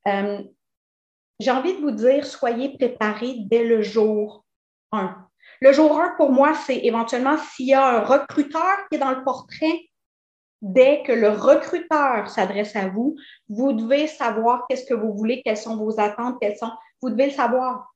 Euh, 0.06 0.42
j'ai 1.40 1.50
envie 1.50 1.74
de 1.74 1.80
vous 1.80 1.90
dire, 1.90 2.24
soyez 2.26 2.76
préparés 2.76 3.36
dès 3.40 3.64
le 3.64 3.82
jour 3.82 4.44
1. 4.92 5.16
Le 5.60 5.72
jour 5.72 5.98
1, 5.98 6.14
pour 6.16 6.30
moi, 6.30 6.54
c'est 6.54 6.78
éventuellement 6.78 7.36
s'il 7.38 7.66
y 7.66 7.74
a 7.74 7.98
un 7.98 8.04
recruteur 8.04 8.88
qui 8.88 8.96
est 8.96 9.00
dans 9.00 9.10
le 9.10 9.24
portrait, 9.24 9.88
dès 10.64 11.02
que 11.02 11.12
le 11.12 11.28
recruteur 11.28 12.28
s'adresse 12.30 12.74
à 12.74 12.88
vous, 12.88 13.16
vous 13.50 13.74
devez 13.74 14.06
savoir 14.06 14.64
qu'est-ce 14.66 14.86
que 14.86 14.94
vous 14.94 15.12
voulez, 15.14 15.42
quelles 15.44 15.58
sont 15.58 15.76
vos 15.76 16.00
attentes, 16.00 16.36
quelles 16.40 16.56
sont. 16.56 16.70
Vous 17.02 17.10
devez 17.10 17.26
le 17.26 17.32
savoir 17.32 17.92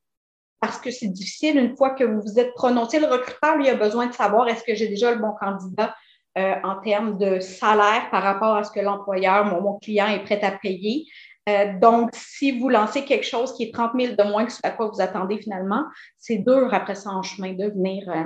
parce 0.59 0.77
que 0.77 0.91
c'est 0.91 1.07
difficile 1.07 1.57
une 1.57 1.75
fois 1.75 1.91
que 1.91 2.03
vous 2.03 2.21
vous 2.21 2.37
êtes 2.39 2.53
prononcé. 2.53 2.99
Le 2.99 3.07
recruteur, 3.07 3.55
lui, 3.57 3.69
a 3.69 3.75
besoin 3.75 4.05
de 4.05 4.13
savoir 4.13 4.47
est-ce 4.47 4.63
que 4.63 4.75
j'ai 4.75 4.87
déjà 4.87 5.11
le 5.11 5.19
bon 5.19 5.33
candidat 5.39 5.95
euh, 6.37 6.55
en 6.63 6.75
termes 6.75 7.17
de 7.17 7.39
salaire 7.39 8.09
par 8.11 8.21
rapport 8.21 8.55
à 8.55 8.63
ce 8.63 8.71
que 8.71 8.79
l'employeur, 8.79 9.45
mon, 9.45 9.79
client 9.79 10.07
est 10.07 10.23
prêt 10.23 10.41
à 10.43 10.51
payer. 10.51 11.07
Euh, 11.47 11.79
donc, 11.79 12.11
si 12.13 12.59
vous 12.59 12.69
lancez 12.69 13.03
quelque 13.03 13.25
chose 13.25 13.55
qui 13.55 13.63
est 13.63 13.73
30 13.73 13.93
000 13.99 14.15
de 14.15 14.23
moins 14.29 14.45
que 14.45 14.51
ce 14.51 14.59
à 14.61 14.69
quoi 14.69 14.89
vous 14.89 15.01
attendez 15.01 15.39
finalement, 15.39 15.85
c'est 16.19 16.37
dur 16.37 16.71
après 16.71 16.95
ça 16.95 17.09
en 17.09 17.23
chemin 17.23 17.53
de 17.53 17.65
venir 17.65 18.07
euh, 18.09 18.25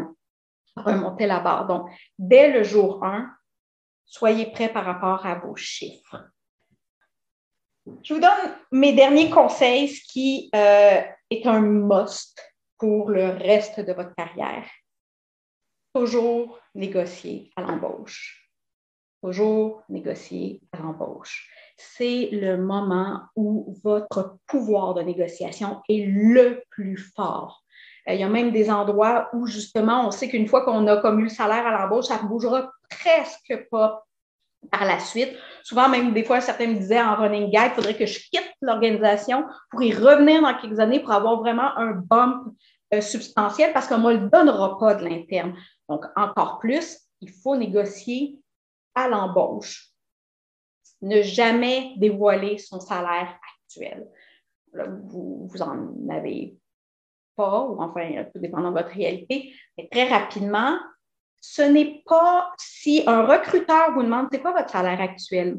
remonter 0.76 1.28
la 1.28 1.40
barre. 1.40 1.68
Donc, 1.68 1.88
dès 2.20 2.52
le 2.52 2.64
jour 2.64 3.06
1, 3.06 3.30
soyez 4.06 4.52
prêts 4.52 4.72
par 4.72 4.86
rapport 4.86 5.26
à 5.26 5.36
vos 5.36 5.56
chiffres. 5.56 6.30
Je 8.04 8.14
vous 8.14 8.20
donne 8.20 8.56
mes 8.72 8.94
derniers 8.94 9.30
conseils, 9.30 9.90
ce 9.90 10.02
qui 10.08 10.50
euh, 10.56 11.02
est 11.30 11.46
un 11.46 11.60
must 11.60 12.40
pour 12.78 13.10
le 13.10 13.30
reste 13.30 13.80
de 13.80 13.94
votre 13.94 14.14
carrière. 14.16 14.66
Toujours 15.94 16.60
négocier 16.76 17.52
à 17.56 17.62
l'embauche. 17.62 18.50
Toujours 19.22 19.84
négocier 19.90 20.62
à 20.72 20.80
l'embauche. 20.80 21.50
C'est 21.78 22.30
le 22.32 22.58
moment 22.58 23.22
où 23.36 23.76
votre 23.84 24.38
pouvoir 24.48 24.94
de 24.94 25.02
négociation 25.02 25.82
est 25.90 26.06
le 26.06 26.64
plus 26.70 26.98
fort. 26.98 27.63
Euh, 28.08 28.14
il 28.14 28.20
y 28.20 28.24
a 28.24 28.30
même 28.30 28.52
des 28.52 28.70
endroits 28.70 29.30
où, 29.34 29.48
justement, 29.48 30.08
on 30.08 30.12
sait 30.12 30.30
qu'une 30.30 30.48
fois 30.48 30.64
qu'on 30.66 30.88
a 30.88 30.98
comme 30.98 31.20
eu 31.20 31.24
le 31.24 31.30
salaire 31.30 31.66
à 31.66 31.72
l'embauche, 31.72 32.06
ça 32.06 32.22
ne 32.22 32.28
bougera 32.28 32.72
presque 32.90 33.68
pas 33.70 34.06
par 34.72 34.86
la 34.86 35.00
suite. 35.00 35.34
Souvent, 35.64 35.90
même 35.90 36.14
des 36.14 36.24
fois, 36.24 36.42
certains 36.42 36.68
me 36.68 36.76
disaient 36.76 37.02
en 37.02 37.16
running 37.16 37.50
guide, 37.50 37.72
il 37.72 37.76
faudrait 37.76 37.98
que 37.98 38.06
je 38.06 38.20
quitte 38.20 38.54
l'organisation 38.62 39.46
pour 39.70 39.84
y 39.84 39.94
revenir 39.94 40.42
dans 40.42 40.54
quelques 40.56 40.80
années 40.80 41.00
pour 41.00 41.12
avoir 41.12 41.40
vraiment 41.40 41.76
un 41.78 41.92
bump 41.92 42.56
euh, 42.94 43.02
substantiel 43.02 43.74
parce 43.74 43.88
qu'on 43.88 43.98
ne 43.98 44.04
me 44.04 44.14
le 44.14 44.30
donnera 44.30 44.78
pas 44.78 44.96
de 44.96 45.04
l'interne. 45.04 45.56
Donc, 45.90 46.06
encore 46.16 46.60
plus, 46.60 47.00
il 47.22 47.32
faut 47.32 47.56
négocier 47.56 48.40
à 48.96 49.08
l'embauche. 49.08 49.90
Ne 51.02 51.22
jamais 51.22 51.94
dévoiler 51.98 52.58
son 52.58 52.80
salaire 52.80 53.38
actuel. 53.66 54.08
vous, 54.74 55.48
vous 55.48 55.62
en 55.62 55.94
avez 56.10 56.56
pas, 57.36 57.62
ou 57.62 57.82
enfin, 57.82 58.26
tout 58.34 58.40
dépendant 58.40 58.72
de 58.72 58.78
votre 58.78 58.94
réalité, 58.94 59.54
mais 59.78 59.88
très 59.92 60.08
rapidement, 60.08 60.78
ce 61.42 61.62
n'est 61.62 62.04
pas 62.06 62.54
si 62.58 63.04
un 63.06 63.26
recruteur 63.26 63.92
vous 63.94 64.04
demande 64.04 64.28
c'est 64.32 64.42
quoi 64.42 64.54
votre 64.54 64.70
salaire 64.70 65.02
actuel, 65.02 65.58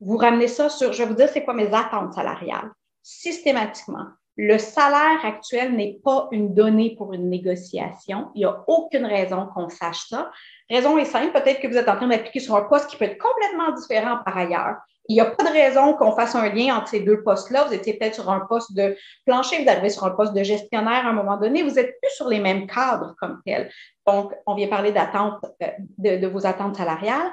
vous 0.00 0.16
ramenez 0.16 0.48
ça 0.48 0.68
sur, 0.68 0.92
je 0.92 1.02
vais 1.02 1.08
vous 1.08 1.14
dire 1.14 1.28
c'est 1.28 1.44
quoi 1.44 1.54
mes 1.54 1.72
attentes 1.72 2.12
salariales. 2.12 2.70
Systématiquement, 3.02 4.06
le 4.36 4.58
salaire 4.58 5.24
actuel 5.24 5.76
n'est 5.76 6.00
pas 6.04 6.28
une 6.32 6.54
donnée 6.54 6.94
pour 6.96 7.12
une 7.12 7.28
négociation. 7.28 8.30
Il 8.34 8.40
n'y 8.40 8.44
a 8.44 8.64
aucune 8.66 9.06
raison 9.06 9.46
qu'on 9.54 9.68
sache 9.68 10.08
ça. 10.08 10.30
Raison 10.70 10.98
est 10.98 11.04
simple, 11.04 11.32
peut-être 11.32 11.60
que 11.60 11.68
vous 11.68 11.76
êtes 11.76 11.88
en 11.88 11.96
train 11.96 12.08
d'appliquer 12.08 12.40
sur 12.40 12.56
un 12.56 12.62
poste 12.62 12.88
qui 12.88 12.96
peut 12.96 13.04
être 13.04 13.18
complètement 13.18 13.72
différent 13.72 14.18
par 14.24 14.36
ailleurs. 14.36 14.76
Il 15.08 15.14
n'y 15.14 15.20
a 15.20 15.26
pas 15.26 15.44
de 15.44 15.50
raison 15.50 15.94
qu'on 15.94 16.12
fasse 16.12 16.34
un 16.34 16.48
lien 16.48 16.76
entre 16.76 16.88
ces 16.88 17.00
deux 17.00 17.22
postes-là. 17.22 17.64
Vous 17.64 17.74
étiez 17.74 17.94
peut-être 17.94 18.14
sur 18.14 18.30
un 18.30 18.40
poste 18.40 18.74
de 18.76 18.96
plancher, 19.26 19.62
vous 19.62 19.68
arrivez 19.68 19.90
sur 19.90 20.04
un 20.04 20.10
poste 20.10 20.32
de 20.32 20.42
gestionnaire 20.42 21.06
à 21.06 21.10
un 21.10 21.12
moment 21.12 21.36
donné. 21.36 21.62
Vous 21.62 21.74
n'êtes 21.74 22.00
plus 22.00 22.10
sur 22.14 22.28
les 22.28 22.40
mêmes 22.40 22.66
cadres 22.66 23.14
comme 23.18 23.40
tels. 23.44 23.70
Donc, 24.06 24.32
on 24.46 24.54
vient 24.54 24.68
parler 24.68 24.92
d'attente, 24.92 25.44
euh, 25.62 25.66
de, 25.98 26.26
vos 26.26 26.46
attentes 26.46 26.76
salariales. 26.76 27.32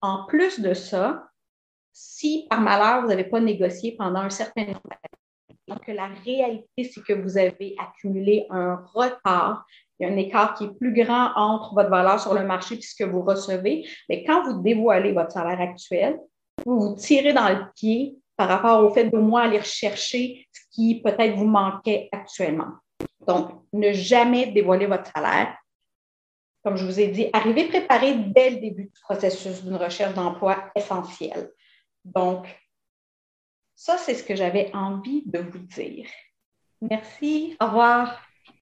En 0.00 0.24
plus 0.26 0.60
de 0.60 0.72
ça, 0.72 1.24
si 1.92 2.46
par 2.48 2.60
malheur, 2.60 3.02
vous 3.02 3.08
n'avez 3.08 3.24
pas 3.24 3.40
négocié 3.40 3.96
pendant 3.98 4.20
un 4.20 4.30
certain 4.30 4.64
temps, 4.66 4.80
donc 5.70 5.86
la 5.86 6.08
réalité, 6.24 6.82
c'est 6.82 7.02
que 7.02 7.12
vous 7.12 7.38
avez 7.38 7.76
accumulé 7.78 8.46
un 8.50 8.84
retard. 8.92 9.64
Il 9.98 10.06
y 10.06 10.10
a 10.10 10.12
un 10.12 10.16
écart 10.16 10.54
qui 10.54 10.64
est 10.64 10.78
plus 10.78 10.92
grand 10.92 11.30
entre 11.36 11.74
votre 11.74 11.90
valeur 11.90 12.18
sur 12.18 12.34
le 12.34 12.44
marché 12.44 12.74
et 12.74 12.80
ce 12.80 12.96
que 12.96 13.08
vous 13.08 13.22
recevez. 13.22 13.86
Mais 14.08 14.24
quand 14.24 14.42
vous 14.42 14.62
dévoilez 14.62 15.12
votre 15.12 15.30
salaire 15.30 15.60
actuel, 15.60 16.18
vous 16.64 16.80
vous 16.80 16.94
tirez 16.96 17.32
dans 17.32 17.48
le 17.48 17.70
pied 17.74 18.16
par 18.36 18.48
rapport 18.48 18.84
au 18.84 18.92
fait 18.92 19.10
de 19.10 19.18
moins 19.18 19.42
aller 19.42 19.58
rechercher 19.58 20.46
ce 20.52 20.60
qui 20.70 21.00
peut-être 21.02 21.36
vous 21.36 21.46
manquait 21.46 22.08
actuellement. 22.12 22.72
Donc, 23.26 23.50
ne 23.72 23.92
jamais 23.92 24.46
dévoiler 24.46 24.86
votre 24.86 25.10
salaire. 25.12 25.56
Comme 26.64 26.76
je 26.76 26.84
vous 26.84 27.00
ai 27.00 27.08
dit, 27.08 27.28
arrivez 27.32 27.68
préparé 27.68 28.14
dès 28.14 28.50
le 28.50 28.56
début 28.56 28.84
du 28.84 29.00
processus 29.02 29.62
d'une 29.62 29.76
recherche 29.76 30.14
d'emploi 30.14 30.70
essentielle. 30.74 31.50
Donc, 32.04 32.46
ça, 33.74 33.96
c'est 33.96 34.14
ce 34.14 34.24
que 34.24 34.36
j'avais 34.36 34.70
envie 34.74 35.22
de 35.26 35.38
vous 35.38 35.58
dire. 35.58 36.06
Merci. 36.82 37.56
Au 37.60 37.66
revoir. 37.66 38.20